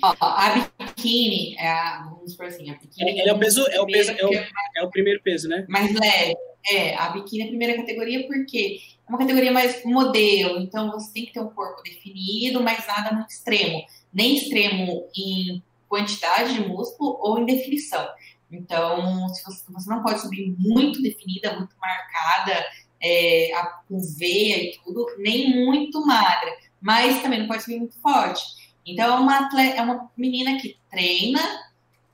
[0.00, 3.18] Ó, a biquíni é a, vamos por assim, a biquíni.
[3.18, 4.32] É, é o peso, é o peso, é o,
[4.76, 5.66] é o primeiro peso, né?
[5.68, 6.36] Mais leve.
[6.70, 8.78] É, a biquíni é a primeira categoria porque
[9.08, 13.12] é uma categoria mais modelo, então você tem que ter um corpo definido, mas nada
[13.12, 13.84] muito extremo.
[14.14, 18.06] Nem extremo em quantidade de músculo ou em definição.
[18.50, 22.64] Então, se você, você não pode subir muito definida, muito marcada,
[23.00, 28.00] é, a, com veia e tudo, nem muito magra, mas também não pode subir muito
[28.00, 28.42] forte.
[28.86, 31.40] Então, é uma, atleta, é uma menina que treina,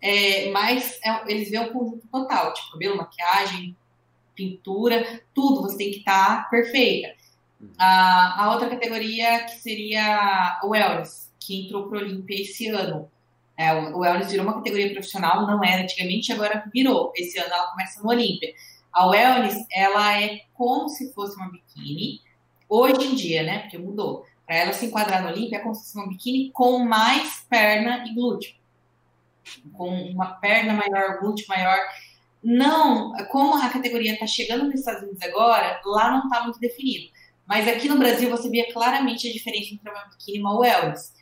[0.01, 3.77] é, mas é, eles veem o conjunto total, tipo cabelo, maquiagem,
[4.35, 7.15] pintura, tudo você tem que estar tá perfeita.
[7.79, 13.11] A, a outra categoria que seria o wellness, que entrou para o Olimpia esse ano.
[13.57, 17.13] É, o wellness virou uma categoria profissional, não era antigamente, agora virou.
[17.15, 18.53] Esse ano ela começa no Olímpia.
[18.93, 22.21] A wellness, ela é como se fosse uma biquíni,
[22.69, 23.61] hoje em dia, né?
[23.61, 24.25] Porque mudou.
[24.47, 28.05] Para ela se enquadrar no Olímpia, é como se fosse uma biquíni com mais perna
[28.07, 28.55] e glúteo.
[29.73, 31.79] Com uma perna maior, glúteo maior.
[32.43, 37.11] Não, como a categoria está chegando nos Estados Unidos agora, lá não está muito definido.
[37.47, 41.13] Mas aqui no Brasil você via claramente a diferença entre uma biquíni e uma wellness.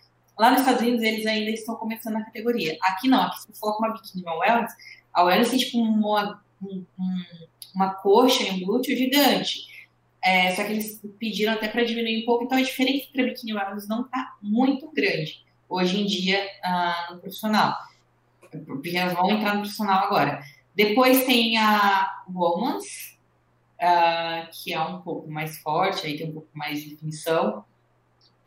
[0.42, 2.76] Lá nos Estados Unidos, eles ainda estão começando a categoria.
[2.82, 4.72] Aqui não, aqui se você coloca uma biquíni uma wellness,
[5.12, 6.84] a wellness tem tipo uma, um,
[7.72, 9.86] uma coxa e um glúteo gigante.
[10.20, 13.24] É, só que eles pediram até para diminuir um pouco, então a diferença entre a
[13.26, 17.76] biquíni wellness não está muito grande hoje em dia uh, no profissional.
[18.66, 20.42] Porque elas vão entrar no profissional agora.
[20.74, 23.16] Depois tem a Woman's,
[23.80, 27.64] uh, que é um pouco mais forte, aí tem um pouco mais de definição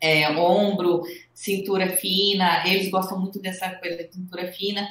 [0.00, 4.88] é, ombro, cintura fina, eles gostam muito dessa coisa de cintura fina.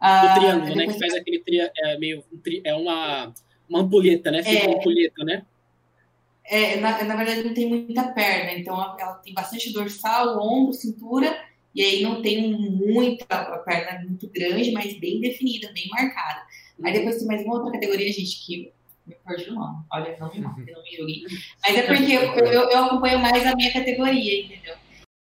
[0.00, 0.86] Ah, o triângulo, né?
[0.86, 2.24] Que faz aquele tri, é, meio
[2.64, 3.32] é uma,
[3.68, 4.42] uma ampulheta, né?
[4.42, 5.44] Fica é, uma ampulheta, né?
[6.44, 11.36] É, na, na verdade não tem muita perna, então ela tem bastante dorsal, ombro, cintura
[11.74, 16.42] e aí não tem muita a perna muito grande, mas bem definida, bem marcada.
[16.82, 18.72] Aí depois tem mais uma outra categoria, gente, que
[19.06, 19.84] me perdi o nome.
[19.92, 21.24] Olha, não me mate, não me julgue.
[21.64, 24.74] Mas é porque eu, eu, eu, acompanho mais a minha categoria, entendeu?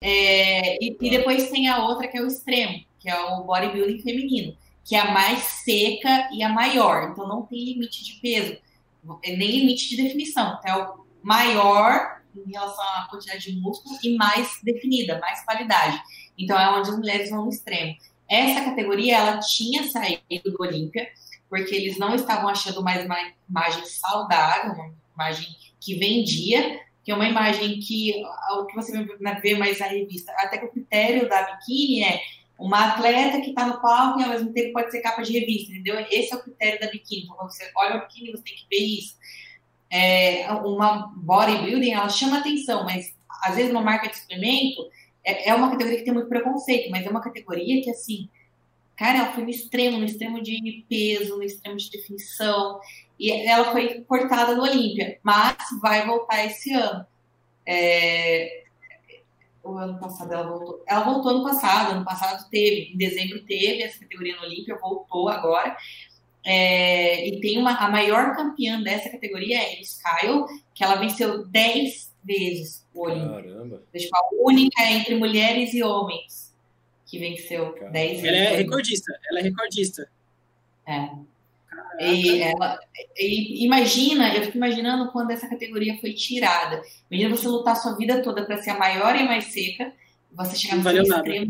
[0.02, 4.00] É, e, e, depois tem a outra que é o extremo, que é o bodybuilding
[4.00, 7.10] feminino, que é a mais seca e a maior.
[7.10, 8.56] Então não tem limite de peso,
[9.24, 10.58] nem limite de definição.
[10.58, 16.00] Então é o maior em relação à quantidade de músculo e mais definida, mais qualidade.
[16.38, 17.94] Então é onde as mulheres vão no extremo.
[18.28, 21.08] Essa categoria ela tinha saído do Olímpia,
[21.50, 23.16] porque eles não estavam achando mais uma
[23.48, 25.48] imagem saudável, uma imagem
[25.80, 28.22] que vendia, que é uma imagem que
[28.52, 28.92] o que você
[29.42, 32.20] vê mais na revista, até que o critério da biquíni é
[32.56, 35.72] uma atleta que está no palco e ao mesmo tempo pode ser capa de revista,
[35.72, 35.98] entendeu?
[36.10, 37.22] Esse é o critério da biquíni.
[37.24, 39.16] Então, quando você olha o biquíni, você tem que ver isso.
[39.90, 44.88] É, uma bodybuilding, ela chama atenção, mas às vezes uma marca de suplemento
[45.24, 48.28] é, é uma categoria que tem muito preconceito, mas é uma categoria que, assim,
[49.00, 52.78] Cara, ela foi no extremo, no extremo de peso, no extremo de definição.
[53.18, 57.06] E ela foi cortada do Olímpia, mas vai voltar esse ano.
[57.64, 58.64] É...
[59.64, 60.84] O ano passado ela voltou.
[60.86, 65.30] Ela voltou ano passado, ano passado teve, em dezembro teve essa categoria no Olímpia, voltou
[65.30, 65.74] agora.
[66.44, 67.26] É...
[67.26, 70.44] E tem uma, a maior campeã dessa categoria é a Elis Kyle,
[70.74, 73.50] que ela venceu 10 vezes o Olímpia.
[73.50, 73.82] Caramba!
[73.96, 76.49] Tipo, a única entre mulheres e homens
[77.10, 80.08] que venceu 10 Ela é recordista, ela é recordista.
[80.86, 81.08] É.
[81.98, 82.78] E, ela,
[83.18, 86.80] e imagina, eu fico imaginando quando essa categoria foi tirada.
[87.10, 89.92] Imagina você lutar sua vida toda para ser a maior e mais seca,
[90.32, 91.48] você chegar no extremo,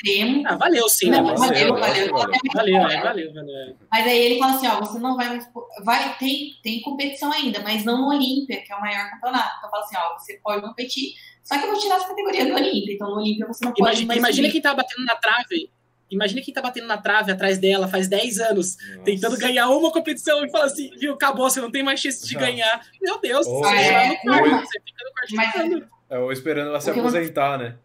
[0.00, 0.42] extremo.
[0.46, 1.34] Ah, valeu sim, não, né?
[1.36, 5.16] valeu, valeu, valeu, valeu, valeu, valeu, valeu, Mas aí ele fala assim, ó, você não
[5.16, 5.46] vai mais,
[5.84, 9.56] vai, tem, tem competição ainda, mas não no Olímpia, que é o maior campeonato.
[9.58, 11.12] Então fala assim, ó, você pode competir,
[11.42, 12.94] só que eu vou tirar essa categoria do Olímpia.
[12.94, 14.16] Então, no Olímpia você não pode imagina.
[14.16, 14.52] Imagina subir.
[14.52, 15.70] quem tá batendo na trave.
[16.10, 19.02] Imagina quem tá batendo na trave atrás dela faz 10 anos, Nossa.
[19.04, 22.34] tentando ganhar uma competição e fala assim, viu, acabou, você não tem mais chance de
[22.34, 22.84] ganhar.
[23.00, 26.70] Meu Deus, oh, você, é, no quarto, você fica no quarto mas, é, ou esperando
[26.70, 27.76] ela se aposentar, né?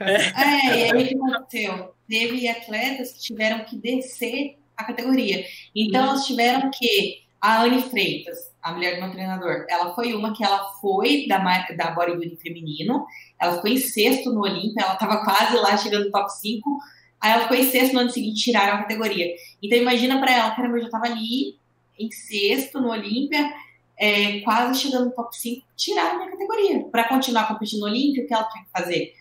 [0.00, 1.94] É, é e aí o que aconteceu?
[2.08, 5.44] Teve atletas que tiveram que descer a categoria.
[5.74, 7.22] Então, elas tiveram que.
[7.40, 11.38] A Anne Freitas, a mulher do meu treinador, ela foi uma que ela foi da,
[11.76, 13.04] da bodybuilding feminino,
[13.40, 16.78] ela ficou em sexto no Olímpia, ela estava quase lá chegando no top 5,
[17.20, 19.34] aí ela ficou em sexto no ano seguinte, tiraram a categoria.
[19.60, 21.58] Então imagina para ela, caramba, eu já estava ali
[21.98, 23.52] em sexto no Olímpia,
[23.98, 26.84] é, quase chegando no top 5, tiraram a minha categoria.
[26.84, 29.14] Para continuar competindo no Olímpia, o que ela tinha que fazer?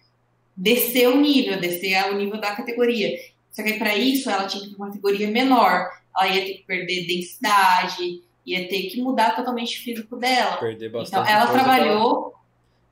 [0.55, 3.11] Descer o nível, descer o nível da categoria.
[3.51, 6.63] Só que para isso ela tinha que para uma categoria menor, ela ia ter que
[6.63, 10.57] perder densidade, ia ter que mudar totalmente o físico dela.
[10.57, 11.21] Perder então, bastante.
[11.21, 12.35] Então, ela trabalhou,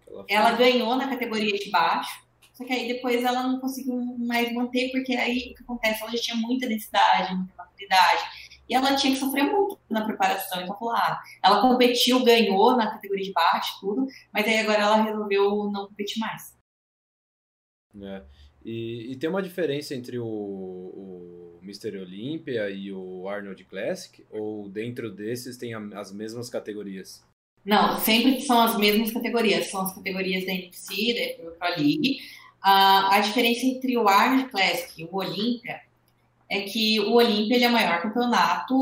[0.07, 2.21] ela, ela, ganhou na categoria de baixo,
[2.53, 6.01] só que aí depois ela não conseguiu mais manter, porque aí o que acontece?
[6.01, 8.23] Ela já tinha muita densidade, muita maturidade,
[8.67, 10.61] e ela tinha que sofrer muito na preparação.
[10.61, 15.01] Então, falou, ah, ela competiu, ganhou na categoria de baixo, tudo, mas aí agora ela
[15.01, 16.55] resolveu não competir mais.
[18.01, 18.23] É.
[18.63, 21.97] E, e tem uma diferença entre o, o Mr.
[21.97, 24.25] Olympia e o Arnold Classic?
[24.29, 27.23] Ou dentro desses tem as mesmas categorias?
[27.65, 29.67] Não, sempre são as mesmas categorias.
[29.67, 32.19] São as categorias da NPC, da Pro League.
[32.63, 35.79] Uh, a diferença entre o Arnold Classic e o Olympia
[36.49, 38.73] é que o Olympia é o maior campeonato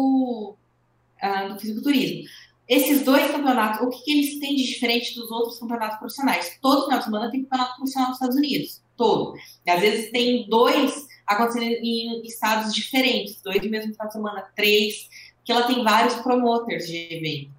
[0.51, 2.27] uh, do fisiculturismo.
[2.67, 6.57] Esses dois campeonatos, o que, que, eles têm de diferente dos outros campeonatos profissionais?
[6.61, 8.81] Todo final de semana tem campeonato profissional nos Estados Unidos.
[8.97, 9.35] Todo.
[9.65, 14.51] E às vezes tem dois acontecendo em estados diferentes, dois no mesmo final de semana,
[14.55, 15.09] três,
[15.45, 17.51] que ela tem vários promoters de evento.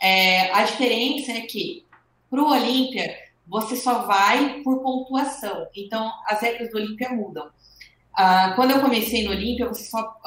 [0.00, 1.84] É, a diferença é que
[2.30, 3.16] para o Olímpia
[3.46, 5.66] você só vai por pontuação.
[5.74, 7.50] Então as regras do Olímpia mudam.
[8.14, 9.68] Uh, quando eu comecei no Olímpia,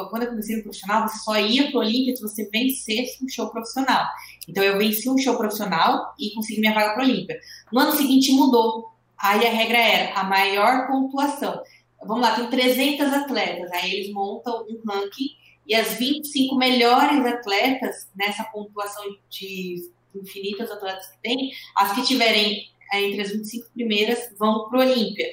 [0.09, 3.29] quando eu comecei no profissional, você só ia para o Olímpia se você vencesse um
[3.29, 4.05] show profissional.
[4.47, 7.39] Então eu venci um show profissional e consegui minha vaga para o Olímpia.
[7.71, 8.91] No ano seguinte mudou.
[9.17, 11.61] Aí a regra era a maior pontuação
[12.01, 15.29] vamos lá, tem 300 atletas, aí eles montam um ranking
[15.65, 22.69] e as 25 melhores atletas nessa pontuação de infinitas atletas que tem, as que tiverem
[22.93, 25.27] é, entre as 25 primeiras vão para o Olímpia.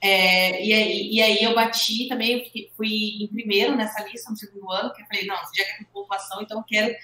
[0.00, 4.36] É, e, aí, e aí eu bati também, eu fui em primeiro nessa lista no
[4.36, 6.94] segundo ano, que eu falei, não, já que é com pontuação, então eu quero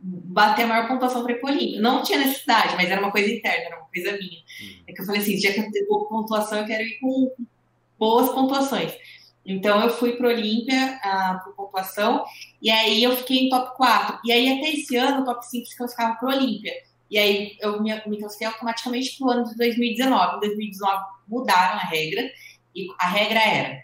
[0.00, 1.80] bater a maior pontuação para ir para o Olímpia.
[1.80, 4.38] Não tinha necessidade, mas era uma coisa interna, era uma coisa minha.
[4.60, 4.82] Uhum.
[4.86, 7.32] É que eu falei assim, já que eu tenho pontuação, eu quero ir com
[7.98, 8.92] boas pontuações.
[9.44, 12.24] Então eu fui para Olímpia uh, por pontuação,
[12.60, 14.20] e aí eu fiquei em top 4.
[14.24, 16.72] E aí até esse ano, o top 5 se classificava para Olímpia.
[17.10, 20.36] E aí eu me, me classifiquei automaticamente para o ano de 2019.
[20.36, 22.30] Em 2019 mudaram a regra,
[22.74, 23.82] E a regra era: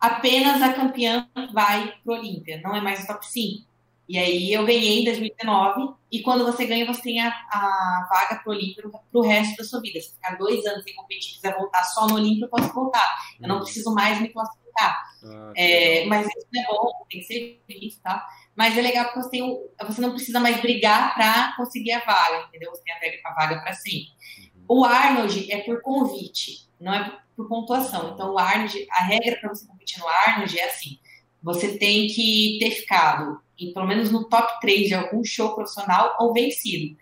[0.00, 3.66] apenas a campeã vai pro Olímpia, não é mais o top 5.
[4.08, 8.40] E aí eu ganhei em 2019, e quando você ganha, você tem a, a vaga
[8.42, 10.00] pro Olímpia pro resto da sua vida.
[10.00, 13.18] Se ficar dois anos sem competir, quiser voltar só no Olímpia, eu posso voltar.
[13.38, 13.62] Eu não uhum.
[13.62, 15.02] preciso mais me classificar.
[15.22, 18.26] Ah, é, mas isso não é bom, tem que ser visto, tá?
[18.58, 22.72] Mas é legal porque você, você não precisa mais brigar para conseguir a vaga, entendeu?
[22.72, 24.08] Você tem a vaga para sempre.
[24.68, 24.80] Uhum.
[24.80, 28.12] O Arnold é por convite, não é por pontuação.
[28.12, 30.98] Então, o Arnold, a regra para você competir no Arnold é assim:
[31.40, 36.16] você tem que ter ficado em, pelo menos no top 3 de algum show profissional
[36.18, 36.96] ou vencido.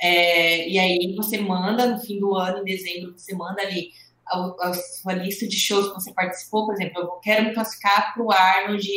[0.00, 3.90] É, e aí você manda no fim do ano, em dezembro, você manda ali
[4.26, 4.38] a,
[4.70, 6.64] a sua lista de shows que você participou.
[6.64, 8.88] Por exemplo, eu quero me classificar para o Arnold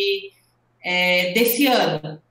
[0.84, 2.22] é, desse ano,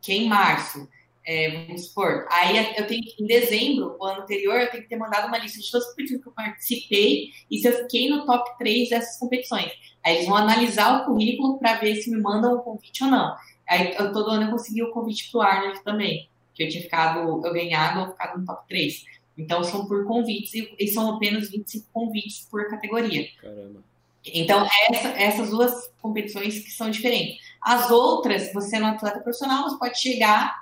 [0.00, 0.88] que é em março.
[1.26, 2.26] É, vamos supor.
[2.30, 5.38] Aí eu tenho que, em dezembro, o ano anterior, eu tenho que ter mandado uma
[5.38, 8.90] lista de todas as competições que eu participei e se eu fiquei no top 3
[8.90, 9.72] dessas competições.
[10.04, 13.34] Aí eles vão analisar o currículo para ver se me mandam o convite ou não.
[13.66, 17.20] Aí eu, todo ano eu consegui o convite pro Arnold também, que eu tinha ficado,
[17.20, 19.04] eu ganhado ficado no top 3.
[19.38, 23.26] Então são por convites e, e são apenas 25 convites por categoria.
[23.40, 23.82] Caramba.
[24.26, 27.42] Então, essa, essas duas competições que são diferentes.
[27.60, 30.54] As outras, você é um atleta profissional, você pode chegar,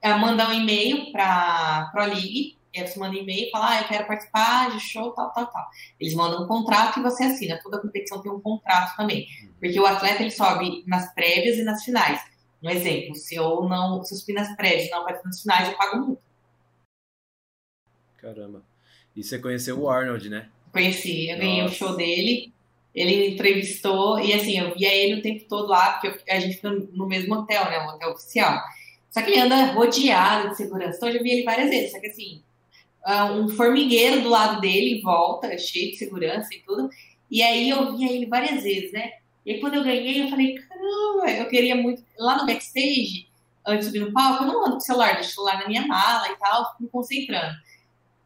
[0.00, 3.50] eh, mandar um e-mail para a Pro League, e aí você manda um e-mail e
[3.50, 5.66] fala, ah, eu quero participar de show, tal, tal, tal.
[5.98, 7.58] Eles mandam um contrato e você assina.
[7.60, 9.26] Toda competição tem um contrato também.
[9.58, 12.20] Porque o atleta, ele sobe nas prévias e nas finais.
[12.62, 15.76] Um exemplo, se eu não, se eu subir nas prédios não aparecer nas finais, eu
[15.76, 16.22] pago multa.
[18.18, 18.62] Caramba.
[19.16, 20.48] E você conheceu o Arnold, né?
[20.70, 22.52] Conheci, eu ganhei o show dele,
[22.94, 26.70] ele entrevistou e assim, eu via ele o tempo todo lá, porque a gente fica
[26.70, 27.80] no mesmo hotel, né?
[27.80, 28.60] Um hotel oficial.
[29.10, 32.00] Só que ele anda rodeado de segurança, então eu já vi ele várias vezes, só
[32.00, 32.42] que assim,
[33.04, 36.88] ah, um formigueiro do lado dele em volta, cheio de segurança e tudo.
[37.30, 39.12] E aí eu via ele várias vezes, né?
[39.44, 42.04] E aí, quando eu ganhei, eu falei, caramba, eu queria muito.
[42.18, 43.28] Lá no backstage,
[43.66, 45.86] antes de subir no palco, eu não ando com o celular, deixo celular na minha
[45.86, 47.54] mala e tal, me concentrando.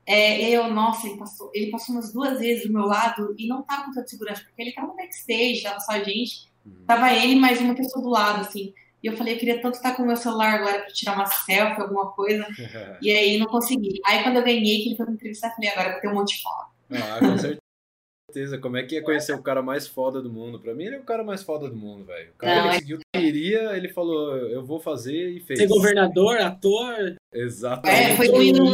[0.06, 3.62] É, eu, nossa, ele passou, ele passou umas duas vezes do meu lado e não
[3.62, 6.84] tava com tanta segurança, porque ele tava no backstage, tava só a gente, uhum.
[6.86, 8.74] tava ele mais uma pessoa do lado, assim.
[9.02, 11.26] E eu falei, eu queria tanto estar com o meu celular agora para tirar uma
[11.26, 12.46] selfie, alguma coisa.
[13.02, 14.00] e aí não consegui.
[14.06, 16.14] Aí quando eu ganhei, que ele foi me entrevistar, falei, agora eu vou ter um
[16.14, 16.70] monte de foto.
[16.90, 17.64] Ah, com certeza
[18.34, 18.58] certeza.
[18.58, 20.58] Como é que ia conhecer o cara mais foda do mundo?
[20.58, 22.30] Pra mim, ele é o cara mais foda do mundo, velho.
[22.32, 22.78] O cara não, é...
[22.78, 25.60] seguiu o que queria, ele falou, eu vou fazer e fez.
[25.60, 27.16] Ser governador, ator.
[27.32, 28.10] Exatamente.
[28.10, 28.70] É, foi ídolo,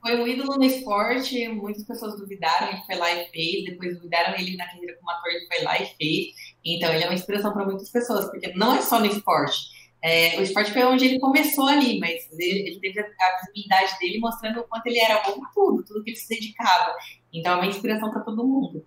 [0.00, 4.38] foi um ídolo no esporte, muitas pessoas duvidaram, ele foi lá e fez, depois duvidaram
[4.38, 6.34] ele na carreira como ator, ele foi lá e fez.
[6.64, 9.78] Então, ele é uma inspiração para muitas pessoas, porque não é só no esporte.
[10.00, 13.98] É, o esporte foi onde ele começou ali, mas ele, ele teve a, a visibilidade
[13.98, 16.94] dele mostrando o quanto ele era bom em tudo, tudo que ele se dedicava.
[17.32, 18.84] Então é uma inspiração para todo mundo.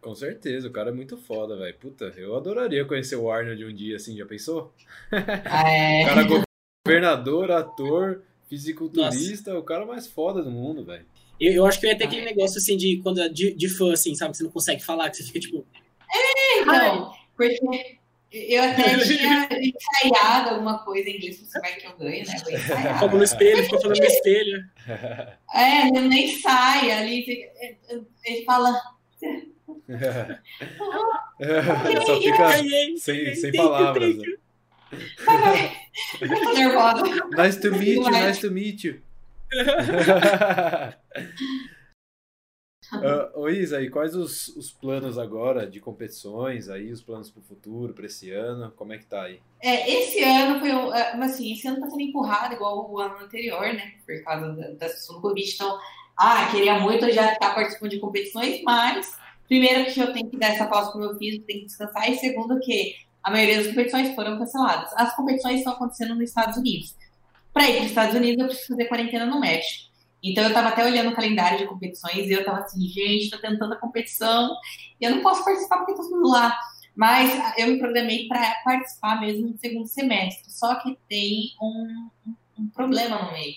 [0.00, 1.78] Com certeza, o cara é muito foda, velho.
[1.78, 4.74] Puta, eu adoraria conhecer o Arnold um dia assim, já pensou?
[5.12, 6.02] É...
[6.02, 6.44] o cara
[6.86, 9.60] governador, ator, fisiculturista, Nossa.
[9.60, 11.06] o cara mais foda do mundo, velho.
[11.40, 13.92] Eu, eu, acho que eu ia ter aquele negócio assim de quando de, de fã,
[13.92, 14.32] assim, sabe?
[14.32, 15.66] Que você não consegue falar, que você fica tipo.
[16.12, 17.12] É, então.
[17.36, 17.98] Porque
[18.34, 22.34] eu até tinha ensaiado alguma coisa em inglês, você vai que eu ganho, né?
[22.94, 24.62] Ficou no espelho, ficou falando no espelho.
[25.54, 27.24] É, nem sai ali,
[28.24, 28.76] ele fala.
[32.04, 32.50] Só fica
[32.98, 34.16] sem, sem palavras.
[34.16, 34.34] Né?
[36.54, 37.02] Nervosa.
[37.36, 39.00] Nice to meet you, nice to meet you.
[42.92, 47.40] Uh, ô Isa, e quais os, os planos agora de competições aí, os planos para
[47.40, 48.72] o futuro, para esse ano?
[48.76, 49.40] Como é que tá aí?
[49.62, 53.72] É, esse ano foi, é, assim, esse ano tá sendo empurrado igual o ano anterior,
[53.72, 53.94] né?
[54.04, 55.50] Por causa da, da situação do Covid.
[55.54, 55.78] Então,
[56.16, 59.16] ah, queria muito já estar participando de competições, mas
[59.48, 62.16] primeiro que eu tenho que dar essa pausa pro meu físico, tenho que descansar, e
[62.16, 64.92] segundo que a maioria das competições foram canceladas.
[64.94, 66.94] As competições estão acontecendo nos Estados Unidos.
[67.52, 69.90] Para ir para os Estados Unidos, eu preciso fazer quarentena no México.
[70.22, 73.38] Então eu estava até olhando o calendário de competições e eu estava assim, gente, está
[73.38, 74.54] tendo tanta competição
[75.00, 76.56] e eu não posso participar porque estou tudo lá.
[76.96, 80.50] Mas eu me programei para participar mesmo no segundo semestre.
[80.52, 82.10] Só que tem um,
[82.58, 83.54] um problema no meio.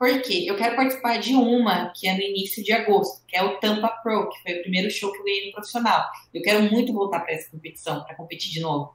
[0.00, 0.46] Por quê?
[0.46, 3.90] Eu quero participar de uma que é no início de agosto, que é o Tampa
[4.02, 6.08] Pro, que foi o primeiro show que eu ganhei no profissional.
[6.32, 8.94] Eu quero muito voltar para essa competição, para competir de novo.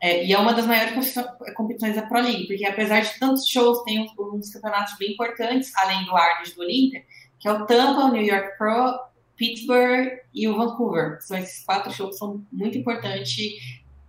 [0.00, 1.14] É, e é uma das maiores
[1.54, 5.70] competições da Pro League, porque apesar de tantos shows, tem uns, uns campeonatos bem importantes,
[5.76, 7.04] além do Arnold do Olímpia,
[7.38, 8.98] que é o Tampa, o New York Pro,
[9.36, 11.22] Pittsburgh e o Vancouver.
[11.22, 13.38] São esses quatro shows que são muito importantes,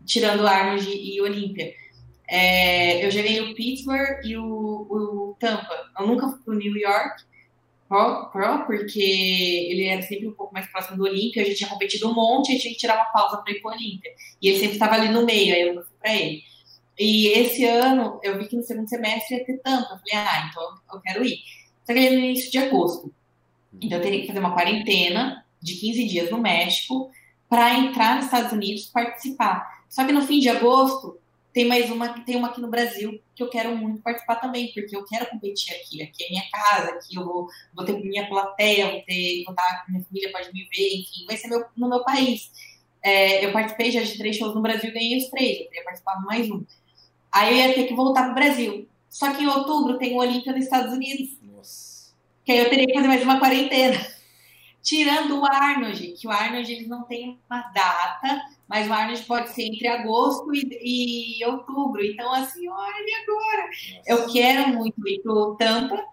[0.03, 1.71] tirando o Arnold e o Olímpia.
[2.27, 5.73] É, eu joguei o Pittsburgh e o, o, Tampa.
[5.99, 7.23] Eu nunca fui pro New York,
[7.87, 11.69] Pro, Pro, porque ele era sempre um pouco mais próximo do Olímpia, a gente tinha
[11.69, 14.11] competido um monte, a gente tinha que tirar uma pausa para ir para o Olímpia.
[14.41, 16.41] E ele sempre estava ali no meio, aí eu fui para ele.
[16.97, 19.93] E esse ano, eu vi que no segundo semestre ia ter tampa.
[19.93, 20.63] Eu falei, ah, então
[20.93, 21.37] eu quero ir.
[21.85, 23.13] Só que ele no início de agosto.
[23.81, 27.11] Então eu teria que fazer uma quarentena de 15 dias no México
[27.49, 29.83] para entrar nos Estados Unidos participar.
[29.89, 31.19] Só que no fim de agosto,
[31.55, 34.93] tem mais uma, tem uma aqui no Brasil que eu quero muito participar também, porque
[34.93, 36.03] eu quero competir aqui.
[36.03, 39.85] Aqui é minha casa, aqui eu vou, vou ter minha plateia, vou ter, vou estar,
[39.87, 42.51] minha família pode me ver, enfim, vai ser meu, no meu país.
[43.01, 45.85] É, eu participei já de três shows no Brasil e ganhei os três, eu teria
[45.85, 46.61] participado mais um.
[47.31, 48.89] Aí eu ia ter que voltar para o Brasil.
[49.09, 51.37] Só que em outubro tem o Olímpia nos Estados Unidos.
[51.41, 52.13] Nossa.
[52.43, 53.97] Que aí eu teria que fazer mais uma quarentena.
[54.85, 59.49] Tirando o Arnold, que o Arnold eles não tem uma data, mas o Arnold pode
[59.49, 62.05] ser entre agosto e, e outubro.
[62.05, 63.69] Então, assim, olha agora.
[64.05, 66.05] Eu quero muito ir pro Tampa,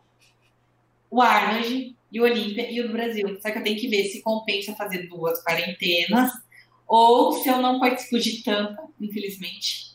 [1.10, 3.38] o Arnold e o Olímpia e o do Brasil.
[3.42, 6.32] Só que eu tenho que ver se compensa fazer duas quarentenas
[6.88, 9.92] ou se eu não participo de Tampa, infelizmente,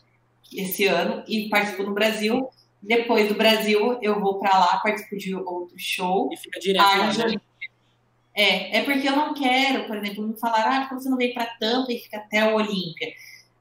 [0.53, 2.47] esse ano, e participo no Brasil.
[2.81, 6.29] Depois do Brasil, eu vou para lá, participo de outro show.
[6.31, 6.83] E fica direto.
[6.83, 7.41] Arnold,
[8.37, 11.47] é, é porque eu não quero, por exemplo, me falar, ah, você não vem para
[11.59, 13.11] Tampa e fica até o Olímpia.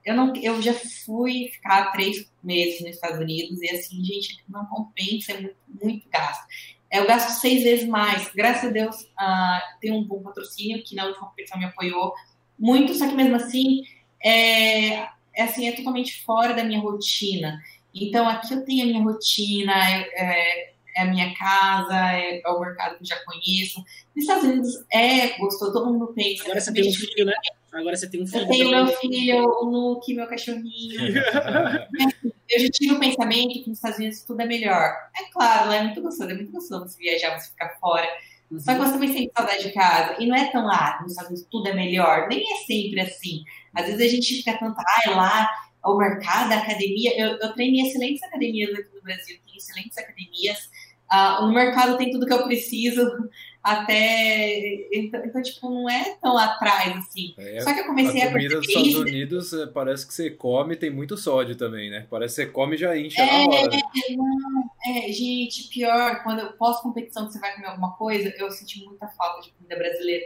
[0.05, 4.67] Eu, não, eu já fui ficar três meses nos Estados Unidos e assim, gente, não
[4.67, 6.45] compensa, é muito, muito gasto.
[6.93, 8.31] Eu gasto seis vezes mais.
[8.35, 12.13] Graças a Deus, uh, tem um bom patrocínio que na última competição me apoiou
[12.59, 13.83] muito, só que mesmo assim,
[14.23, 17.59] é, é, assim, é totalmente fora da minha rotina.
[17.95, 22.49] Então, aqui eu tenho a minha rotina, é, é é a minha casa, é, é,
[22.49, 23.85] o mercado que eu já conheço.
[24.15, 26.45] Nos Estados Unidos é gostoso, todo mundo pensa.
[26.45, 27.35] Agora você tem um filho, né?
[27.73, 28.43] Agora você tem um filho.
[28.43, 31.01] Eu tenho meu filho, o Luke, meu cachorrinho.
[32.49, 34.95] eu já tive o pensamento que nos Estados Unidos tudo é melhor.
[35.15, 38.09] É claro, é muito gostoso, é muito gostoso você viajar, você ficar fora.
[38.51, 38.59] Uhum.
[38.59, 40.17] Só que você também sente saudade de casa.
[40.19, 42.27] E não é tão, ah, nos Estados Unidos tudo é melhor.
[42.29, 43.45] Nem é sempre assim.
[43.75, 45.51] Às vezes a gente fica tanto, ah, lá,
[45.85, 47.13] o mercado, a academia.
[47.19, 50.71] Eu, eu treino em excelentes academias aqui no Brasil, tem excelentes academias.
[51.13, 53.01] Uh, no mercado tem tudo que eu preciso,
[53.63, 54.89] até.
[54.93, 57.35] Então, então, tipo, não é tão atrás assim.
[57.37, 60.31] É, Só que eu comecei a, a comida dos Estados Unidos é, parece que você
[60.31, 62.07] come tem muito sódio também, né?
[62.11, 63.71] Parece que você come e já enche é, na hora.
[63.71, 63.83] Né?
[64.17, 69.43] Não, é, gente, pior, quando pós-competição você vai comer alguma coisa, eu senti muita falta
[69.43, 70.25] de comida brasileira.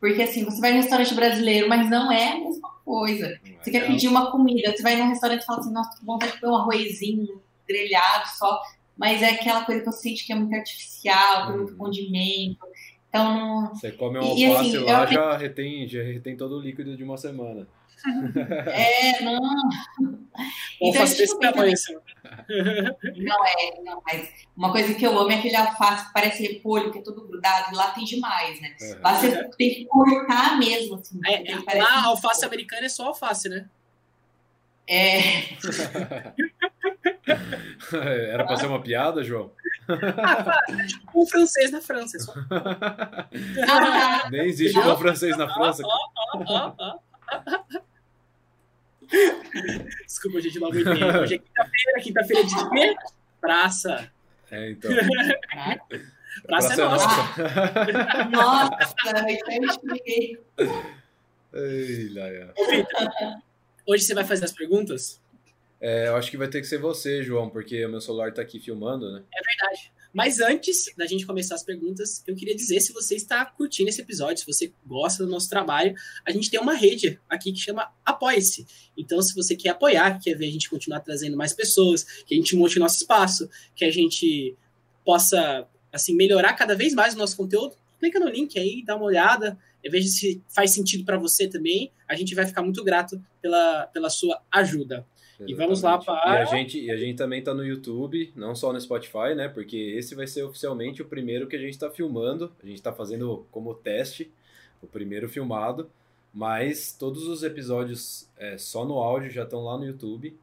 [0.00, 3.28] Porque assim, você vai no restaurante brasileiro, mas não é a mesma coisa.
[3.28, 5.98] Não você é quer pedir uma comida, você vai num restaurante e fala assim, nossa,
[5.98, 8.60] que vontade de comer um arrozinho grelhado só
[9.00, 11.78] mas é aquela coisa que eu sinto que é muito artificial, tem muito uhum.
[11.78, 12.58] condimento.
[13.08, 13.70] Então.
[13.74, 15.12] Você come um alface assim, lá, eu...
[15.12, 17.66] já, retém, já retém todo o líquido de uma semana.
[18.66, 19.38] É, não.
[20.80, 21.94] Então, alface desse tamanho, assim.
[21.94, 26.90] Não é, não, mas uma coisa que eu amo é aquele alface que parece repolho,
[26.90, 28.74] que é todo grudado, e lá tem demais, né?
[28.80, 29.02] Uhum.
[29.02, 31.20] Lá você tem que cortar mesmo, assim.
[31.26, 33.66] É, lá a alface americana é só alface, né?
[34.86, 35.56] É.
[38.30, 39.52] Era pra ser uma piada, João?
[39.88, 42.18] Ah, tipo um francês na França.
[42.18, 42.34] Só.
[44.30, 45.82] Nem existe um francês na França.
[50.06, 51.04] Desculpa, gente, não aguentei.
[51.04, 52.94] Hoje é quinta-feira, quinta-feira de quê?
[53.40, 54.10] Praça.
[54.50, 54.90] É, então.
[56.46, 57.06] Praça, Praça é nossa.
[58.30, 58.94] Nossa,
[59.48, 60.38] eu expliquei.
[61.52, 62.54] Ei, Laia.
[63.86, 65.20] Hoje você vai fazer as perguntas?
[65.80, 68.42] É, eu acho que vai ter que ser você, João, porque o meu celular está
[68.42, 69.22] aqui filmando, né?
[69.32, 69.92] É verdade.
[70.12, 74.00] Mas antes da gente começar as perguntas, eu queria dizer se você está curtindo esse
[74.00, 75.94] episódio, se você gosta do nosso trabalho,
[76.26, 78.66] a gente tem uma rede aqui que chama Apoie-se.
[78.96, 82.36] Então, se você quer apoiar, quer ver a gente continuar trazendo mais pessoas, que a
[82.36, 84.54] gente monte nosso espaço, que a gente
[85.04, 89.04] possa assim melhorar cada vez mais o nosso conteúdo, clica no link aí, dá uma
[89.04, 89.58] olhada,
[89.88, 91.92] veja se faz sentido para você também.
[92.08, 95.06] A gente vai ficar muito grato pela, pela sua ajuda.
[95.40, 95.52] Exatamente.
[95.52, 96.34] E vamos lá para.
[96.34, 99.48] E a gente, e a gente também está no YouTube, não só no Spotify, né?
[99.48, 102.52] Porque esse vai ser oficialmente o primeiro que a gente está filmando.
[102.62, 104.30] A gente está fazendo como teste,
[104.82, 105.90] o primeiro filmado.
[106.32, 110.36] Mas todos os episódios é, só no áudio já estão lá no YouTube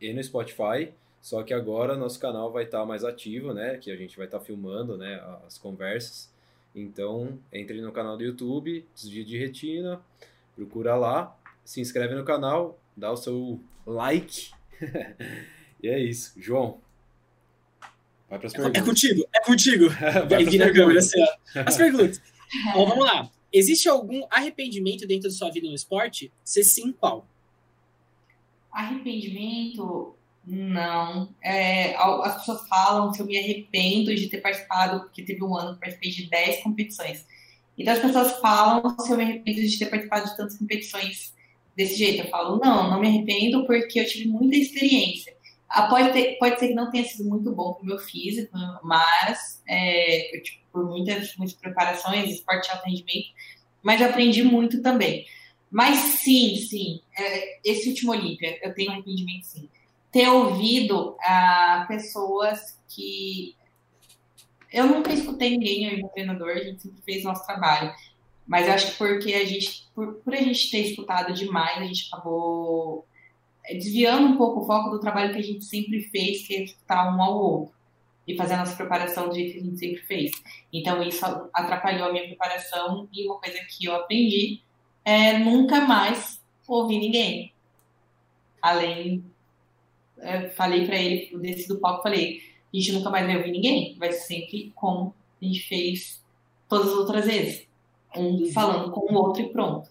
[0.00, 0.92] e no Spotify.
[1.20, 3.78] Só que agora nosso canal vai estar tá mais ativo, né?
[3.78, 6.32] Que a gente vai estar tá filmando né, as conversas.
[6.74, 10.00] Então, entre no canal do YouTube, Desvio de Retina,
[10.54, 14.50] procura lá, se inscreve no canal, dá o seu like.
[15.82, 16.32] e é isso.
[16.36, 16.80] João,
[18.28, 18.82] vai para as perguntas.
[18.82, 19.88] É contigo, é contigo.
[20.28, 21.22] vai vir na câmera assim.
[21.54, 22.20] As perguntas.
[22.74, 23.30] Bom, vamos lá.
[23.52, 26.32] Existe algum arrependimento dentro da sua vida no esporte?
[26.44, 27.26] Se sim, qual?
[28.72, 30.16] Arrependimento.
[30.46, 31.32] Não.
[31.42, 35.74] É, as pessoas falam se eu me arrependo de ter participado, porque teve um ano
[35.74, 37.26] que participei de 10 competições.
[37.78, 41.33] Então as pessoas falam se eu me arrependo de ter participado de tantas competições
[41.76, 42.22] desse jeito.
[42.22, 45.34] Eu falo, não, não me arrependo porque eu tive muita experiência.
[45.68, 48.56] Ah, pode, ter, pode ser que não tenha sido muito bom para o meu físico,
[48.84, 53.28] mas é, eu, tipo, por muitas, muitas preparações, esporte de alto rendimento,
[53.82, 55.26] mas aprendi muito também.
[55.70, 59.68] Mas sim, sim, é, esse último Olímpia, eu tenho um arrependimento sim.
[60.12, 63.56] Ter ouvido a pessoas que.
[64.72, 67.92] Eu nunca escutei ninguém, eu e meu treinador, a gente sempre fez nosso trabalho.
[68.46, 71.86] Mas eu acho que porque a gente, por, por a gente ter escutado demais, a
[71.86, 73.06] gente acabou
[73.66, 76.62] é, desviando um pouco o foco do trabalho que a gente sempre fez, que é
[76.64, 77.74] escutar um ao outro
[78.26, 80.30] e fazer a nossa preparação do jeito que a gente sempre fez.
[80.72, 84.62] Então, isso atrapalhou a minha preparação e uma coisa que eu aprendi
[85.04, 87.52] é nunca mais ouvir ninguém.
[88.60, 89.24] Além,
[90.18, 92.40] é, falei para ele, desse do palco, falei,
[92.72, 96.22] a gente nunca mais vai ouvir ninguém, vai ser sempre como a gente fez
[96.68, 97.66] todas as outras vezes.
[98.16, 99.90] Um falando com o outro e pronto.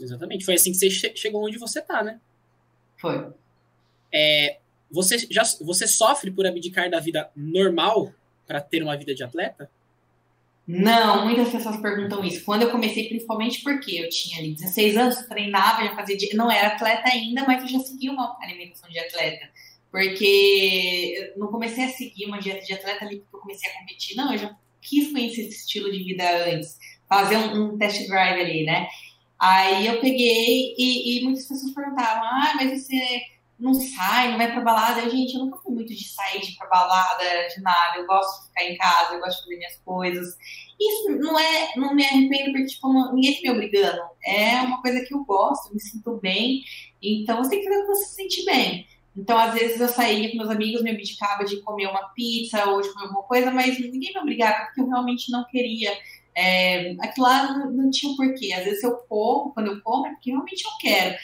[0.00, 2.20] Exatamente, foi assim que você chegou onde você tá, né?
[2.96, 3.32] Foi.
[4.12, 4.58] É,
[4.90, 8.12] você já você sofre por abdicar da vida normal
[8.46, 9.70] para ter uma vida de atleta?
[10.66, 12.44] Não, muitas pessoas perguntam isso.
[12.44, 16.16] Quando eu comecei, principalmente porque eu tinha ali 16 anos, treinava, já fazia.
[16.34, 19.50] Não era atleta ainda, mas eu já seguia uma alimentação de atleta.
[19.90, 23.78] Porque eu não comecei a seguir uma dieta de atleta ali porque eu comecei a
[23.78, 24.16] competir.
[24.16, 26.78] Não, eu já quis conhecer esse estilo de vida antes.
[27.08, 28.88] Fazer um, um test drive ali, né?
[29.38, 33.20] Aí eu peguei e, e muitas pessoas perguntavam: ah, mas você
[33.58, 35.00] não sai, não vai pra balada.
[35.00, 37.24] Eu, gente, eu nunca fui muito de sair de ir pra balada,
[37.54, 37.98] de nada.
[37.98, 40.36] Eu gosto de ficar em casa, eu gosto de fazer minhas coisas.
[40.80, 44.02] Isso não é, não me arrependo porque, tipo, não, ninguém tá me obrigando.
[44.24, 46.62] É uma coisa que eu gosto, eu me sinto bem.
[47.02, 48.86] Então, você tem que fazer o que você se sente bem.
[49.16, 52.82] Então, às vezes eu saía com meus amigos, me abdicava de comer uma pizza ou
[52.82, 55.96] de comer alguma coisa, mas ninguém me obrigava porque eu realmente não queria.
[56.36, 58.52] É, aquilo lá não, tinha um porquê.
[58.52, 61.16] Às vezes eu como, quando eu como, é porque realmente eu quero.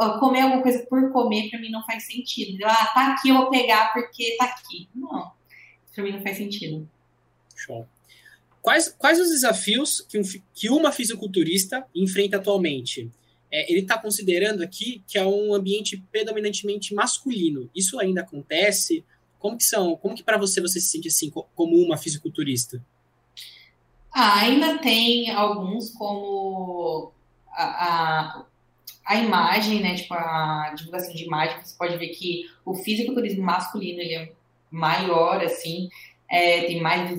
[0.00, 2.64] Ah, comer alguma coisa por comer, para mim não faz sentido.
[2.64, 4.88] Ah, tá aqui, eu vou pegar porque tá aqui.
[4.94, 5.32] Não,
[5.94, 6.88] para mim não faz sentido.
[7.56, 7.86] Show.
[8.60, 10.22] Quais, quais os desafios que, um,
[10.54, 13.10] que uma fisiculturista enfrenta atualmente?
[13.50, 17.68] É, ele está considerando aqui que é um ambiente predominantemente masculino.
[17.74, 19.04] Isso ainda acontece?
[19.38, 19.96] Como que são?
[19.96, 22.82] Como que para você você se sente assim como uma fisiculturista?
[24.14, 27.12] Ah, ainda tem alguns como
[27.50, 28.44] a, a,
[29.06, 29.94] a, imagem, né?
[29.94, 34.32] Tipo, a divulgação de imagem, você pode ver que o fisiculturismo masculino ele é
[34.70, 35.88] maior, assim,
[36.30, 37.10] é, tem mais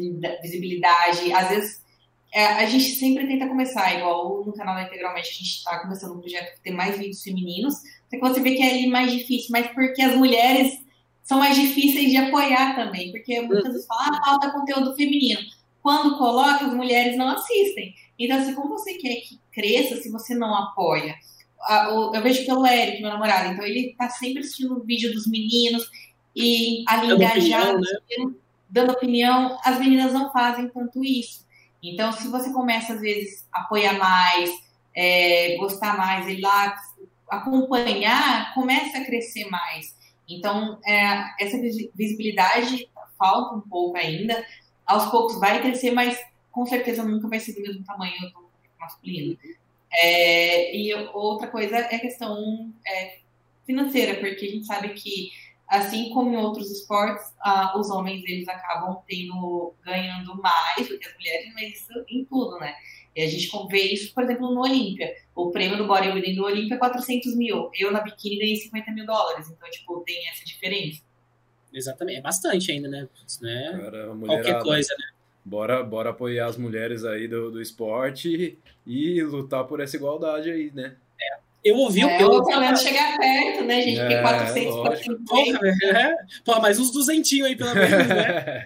[0.41, 1.33] visibilidade.
[1.33, 1.83] Às vezes,
[2.31, 6.15] é, a gente sempre tenta começar, igual no canal da Integralmente, a gente está começando
[6.15, 9.11] um projeto que tem mais vídeos femininos, só que você vê que é ali mais
[9.11, 10.79] difícil, mas porque as mulheres
[11.23, 15.41] são mais difíceis de apoiar também, porque muitas vezes falam, ah, falta conteúdo feminino
[15.83, 17.93] quando coloca, as mulheres não assistem.
[18.17, 21.13] Então, assim, como você quer que cresça se você não apoia?
[22.13, 25.89] Eu vejo pelo Eric, meu namorado, então ele tá sempre assistindo o vídeo dos meninos
[26.35, 28.35] e ali dando engajado, opinião, né?
[28.69, 31.45] dando opinião, as meninas não fazem tanto isso.
[31.81, 34.51] Então, se você começa, às vezes, a apoiar mais,
[34.95, 36.75] é, gostar mais, ir lá,
[37.29, 39.95] acompanhar, começa a crescer mais.
[40.27, 41.57] Então, é, essa
[41.93, 44.45] visibilidade falta um pouco ainda,
[44.85, 46.19] aos poucos vai crescer, mas
[46.51, 48.49] com certeza nunca vai ser do mesmo tamanho do
[48.79, 49.37] masculino.
[49.91, 53.19] É, e outra coisa é a questão é,
[53.65, 55.31] financeira, porque a gente sabe que,
[55.67, 61.07] assim como em outros esportes, ah, os homens eles acabam tendo, ganhando mais do que
[61.07, 62.75] as mulheres, mas isso em tudo, né?
[63.15, 65.13] E a gente vê isso, por exemplo, no Olímpia.
[65.35, 67.69] O prêmio do bodybuilding do Olímpia é 400 mil.
[67.75, 69.47] Eu, na biquíni, ganhei 50 mil dólares.
[69.49, 71.03] Então, tipo, tem essa diferença.
[71.73, 72.19] Exatamente.
[72.19, 73.07] É bastante ainda, né?
[73.27, 75.05] Isso é Cara, qualquer coisa, né?
[75.45, 80.71] Bora, bora apoiar as mulheres aí do, do esporte e lutar por essa igualdade aí,
[80.73, 80.95] né?
[81.19, 81.37] É.
[81.63, 82.45] Eu ouvi é, eu ouvi...
[82.47, 83.99] pelo menos chegar perto, né, gente?
[83.99, 86.15] Porque é, 400, 400 é.
[86.45, 88.65] Pô, mais uns duzentinhos aí, pelo menos, né?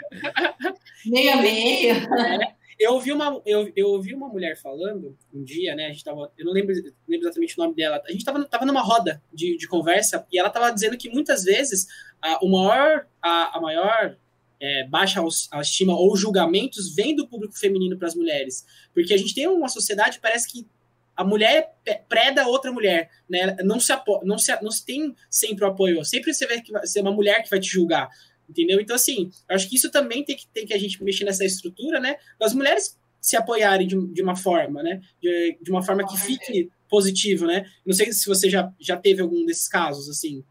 [1.06, 1.96] meio a meio.
[1.96, 2.58] É.
[2.80, 5.88] Eu ouvi, uma, eu, eu ouvi uma mulher falando um dia, né?
[5.88, 6.32] A gente tava.
[6.38, 6.76] Eu não lembro,
[7.08, 8.00] lembro exatamente o nome dela.
[8.08, 11.44] A gente tava, tava numa roda de, de conversa e ela tava dizendo que muitas
[11.44, 11.88] vezes
[12.22, 14.18] a, o maior, a, a maior
[14.60, 15.22] é, baixa
[15.62, 18.66] estima ou julgamentos vem do público feminino para as mulheres.
[18.94, 20.68] Porque a gente tem uma sociedade, parece que
[21.16, 21.76] a mulher
[22.08, 23.56] preda outra mulher, né?
[23.64, 26.06] Não se, apo não se, não se tem sempre o apoio.
[26.06, 28.08] Sempre você vai ser uma mulher que vai te julgar.
[28.48, 28.80] Entendeu?
[28.80, 32.00] Então, assim, acho que isso também tem que, tem que a gente mexer nessa estrutura,
[32.00, 32.18] né?
[32.40, 35.02] Das mulheres se apoiarem de, de uma forma, né?
[35.22, 37.66] De, de uma forma que fique positivo, né?
[37.86, 40.44] Não sei se você já, já teve algum desses casos, assim.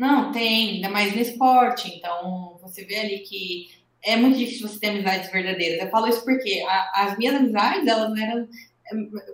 [0.00, 1.94] Não, tem, ainda mais no esporte.
[1.94, 3.68] Então, você vê ali que
[4.02, 5.78] é muito difícil você ter amizades verdadeiras.
[5.78, 8.48] Eu falo isso porque a, as minhas amizades, elas eram.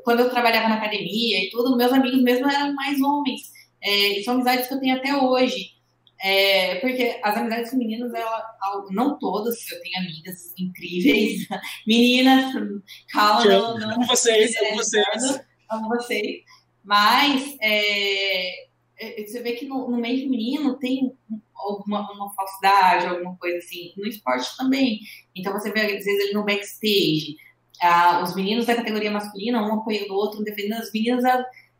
[0.02, 3.42] Quando eu trabalhava na academia e tudo, meus amigos mesmo eram mais homens.
[3.80, 5.70] É, são amizades que eu tenho até hoje.
[6.20, 8.44] É, porque as amizades femininas, ela,
[8.90, 11.46] não todas, eu tenho amigas incríveis.
[11.86, 12.52] Meninas,
[13.12, 13.90] calma, não, não.
[13.92, 15.40] Amo vocês, amo vocês.
[15.70, 16.42] Amo vocês.
[16.82, 18.66] Mas é,
[18.98, 21.12] você vê que no, no, meio feminino tem
[21.54, 23.92] alguma uma falsidade, alguma coisa assim.
[23.96, 25.00] No esporte também.
[25.34, 27.36] Então você vê, às vezes, ali no backstage,
[27.82, 31.22] ah, os meninos da categoria masculina, um apoiando o outro, um defendendo as meninas.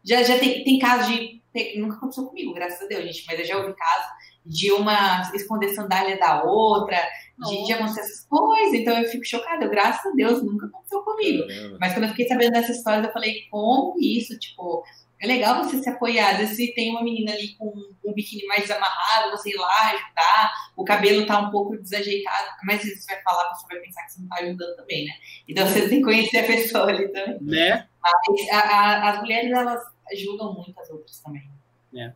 [0.05, 1.37] Já, já tem, tem casos de.
[1.79, 4.11] Nunca aconteceu comigo, graças a Deus, gente, mas eu já ouvi casos
[4.45, 6.99] de uma esconder sandália da outra,
[7.39, 8.75] de, de acontecer essas coisas.
[8.75, 9.65] Então eu fico chocada.
[9.65, 11.45] Eu, graças a Deus, nunca aconteceu comigo.
[11.81, 14.39] Mas quando eu fiquei sabendo dessa história, eu falei, como isso?
[14.39, 14.85] Tipo,
[15.21, 16.33] é legal você se apoiar.
[16.33, 17.73] Às vezes, se tem uma menina ali com
[18.05, 22.83] um biquíni mais desamarrado, você ir lá ajudar, o cabelo tá um pouco desajeitado, mas
[22.83, 25.13] se você vai falar, você vai pensar que você não tá ajudando também, né?
[25.49, 27.39] Então você tem que conhecer a pessoa ali também.
[27.41, 27.89] Né?
[28.03, 29.83] Mas a, a, as mulheres, elas
[30.13, 31.49] ajudam muito as outras também.
[31.95, 32.13] É.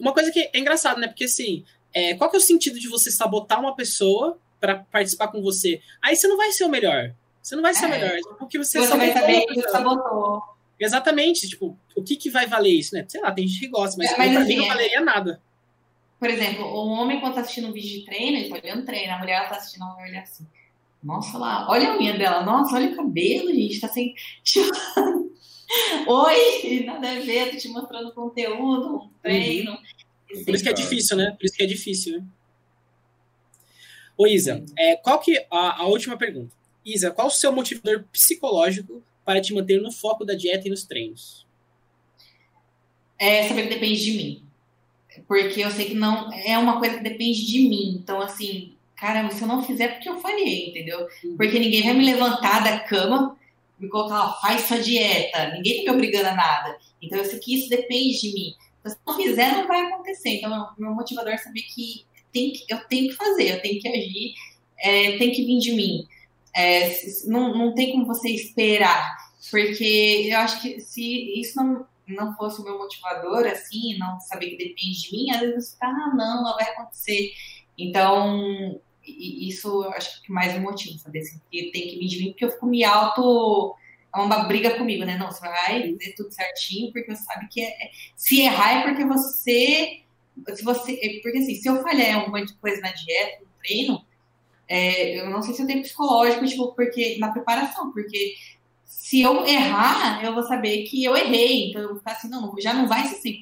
[0.00, 1.08] Uma coisa que é engraçada, né?
[1.08, 5.28] Porque assim, é, qual que é o sentido de você sabotar uma pessoa para participar
[5.28, 5.80] com você?
[6.00, 7.12] Aí você não vai ser o melhor.
[7.42, 7.88] Você não vai ser é.
[7.88, 8.18] o melhor.
[8.38, 10.57] Porque você, você vai saber que você sabotou.
[10.78, 13.04] Exatamente, tipo, o que, que vai valer isso, né?
[13.08, 14.68] Sei lá, tem gente que gosta, mas, é, mas pra assim, mim não é.
[14.68, 15.42] valeria nada.
[16.18, 19.12] Por exemplo, o homem quando tá assistindo um vídeo de treino, ele tá olhando treino,
[19.12, 20.46] a mulher tá assistindo, ela vai olhar assim.
[21.02, 24.14] Nossa lá, olha a unha dela, nossa, olha o cabelo, gente, tá sem.
[26.06, 29.72] Oi, nada a ver, tô te mostrando conteúdo, um treino.
[29.72, 30.44] Uhum.
[30.44, 31.36] Por isso que é difícil, né?
[31.38, 32.24] Por isso que é difícil, né?
[34.16, 35.46] Ô, Isa, é, qual que.
[35.50, 36.52] A, a última pergunta.
[36.84, 40.84] Isa, qual o seu motivador psicológico para te manter no foco da dieta e nos
[40.84, 41.46] treinos?
[43.18, 44.42] É saber que depende de mim.
[45.26, 47.98] Porque eu sei que não é uma coisa que depende de mim.
[48.02, 51.06] Então, assim, cara, se eu não fizer, porque eu falhei, entendeu?
[51.22, 51.36] Uhum.
[51.36, 53.36] Porque ninguém vai me levantar da cama,
[53.78, 55.52] me colocar, ó, faz sua dieta.
[55.52, 56.78] Ninguém tá me obrigando a nada.
[57.02, 58.54] Então, eu sei que isso depende de mim.
[58.80, 60.36] Então, se eu não fizer, não vai acontecer.
[60.36, 63.88] Então, meu motivador é saber que, tem que eu tenho que fazer, eu tenho que
[63.88, 64.32] agir,
[64.78, 66.08] é, tem que vir de mim.
[66.54, 66.92] É,
[67.26, 69.16] não, não tem como você esperar,
[69.50, 74.50] porque eu acho que se isso não, não fosse o meu motivador, assim, não saber
[74.50, 77.32] que depende de mim, às vezes você fica, ah, não, não vai acontecer.
[77.76, 82.44] Então, isso acho que mais me motiva, saber assim, que tem que de mim, porque
[82.44, 83.74] eu fico me auto.
[84.14, 85.16] É uma briga comigo, né?
[85.16, 88.82] Não, você vai fazer tudo certinho, porque você sabe que é, é se errar é
[88.82, 90.02] porque você.
[90.54, 90.98] Se você.
[91.02, 94.04] É porque assim, se eu falhar um monte de coisa na dieta, no treino,
[94.68, 98.34] é, eu não sei se eu tenho psicológico, tipo, porque na preparação, porque
[98.84, 101.70] se eu errar, eu vou saber que eu errei.
[101.70, 103.38] Então eu vou ficar assim, não, já não vai ser 100%,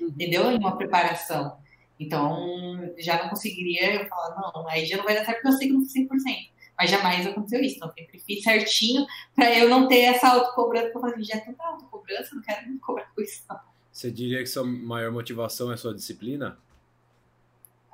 [0.00, 0.08] uhum.
[0.08, 0.50] entendeu?
[0.50, 1.56] Em uma preparação.
[1.98, 5.68] Então já não conseguiria falar, não, aí já não vai dar certo porque eu sei
[5.68, 6.54] que não foi 100%.
[6.76, 7.76] Mas jamais aconteceu isso.
[7.76, 10.90] Então eu sempre fiz certinho para eu não ter essa autocobrança.
[10.90, 13.42] Porque eu falei, já é tanta autocobrança, não quero me cobrar com isso.
[13.48, 13.58] Não.
[13.92, 16.58] Você diria que sua maior motivação é sua disciplina?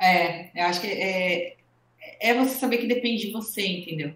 [0.00, 1.56] É, eu acho que é,
[2.20, 4.14] é você saber que depende de você, entendeu?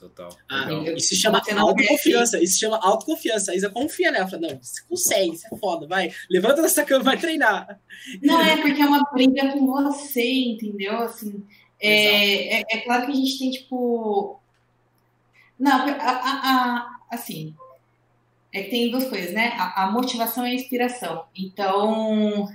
[0.00, 0.30] Total.
[0.48, 0.66] Ah,
[0.96, 2.42] isso se chama autoconfiança.
[2.42, 3.52] Isso se chama autoconfiança.
[3.52, 4.26] A Isa confia nela.
[4.26, 6.10] Fala, não, você consegue, você é foda, vai.
[6.30, 7.78] Levanta dessa cama, vai treinar.
[8.22, 10.96] Não, é porque é uma briga com você, entendeu?
[11.00, 11.44] Assim,
[11.78, 14.40] é, é, é, claro que a gente tem, tipo.
[15.58, 17.54] Não, a, a, a, assim.
[18.52, 19.52] É que tem duas coisas, né?
[19.58, 21.26] A, a motivação e a inspiração.
[21.36, 22.48] Então,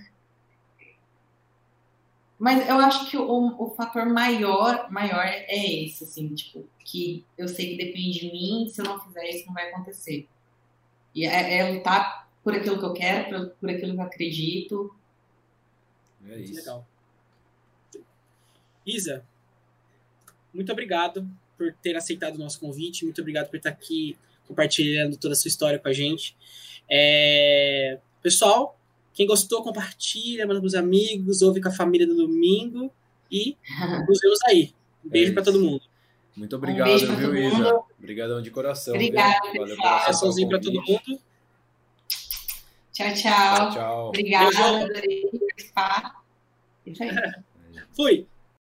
[2.37, 7.47] mas eu acho que o, o fator maior, maior é esse, assim, tipo, que eu
[7.47, 10.27] sei que depende de mim, se eu não fizer isso, não vai acontecer.
[11.13, 14.95] E é, é lutar por aquilo que eu quero, por, por aquilo que eu acredito.
[16.27, 16.55] É isso.
[16.55, 16.87] Legal.
[18.85, 19.25] Isa,
[20.53, 24.17] muito obrigado por ter aceitado o nosso convite, muito obrigado por estar aqui
[24.47, 26.35] compartilhando toda a sua história com a gente.
[26.89, 27.97] É...
[28.21, 28.77] Pessoal,
[29.15, 32.91] quem gostou, compartilha, manda pros amigos, ouve com a família no domingo
[33.31, 33.55] e
[34.07, 34.73] nos vemos aí.
[35.03, 35.81] Um beijo é para todo mundo.
[36.35, 37.79] Muito obrigado, um viu, Isa?
[37.97, 38.93] Obrigadão de coração.
[38.93, 41.21] Obrigada, Valeu Coraçãozinho para todo mundo.
[42.91, 43.13] Tchau, tchau.
[43.15, 44.07] Tchau, tchau.
[44.09, 46.23] Obrigada, adorei participar.
[47.95, 48.27] Fui.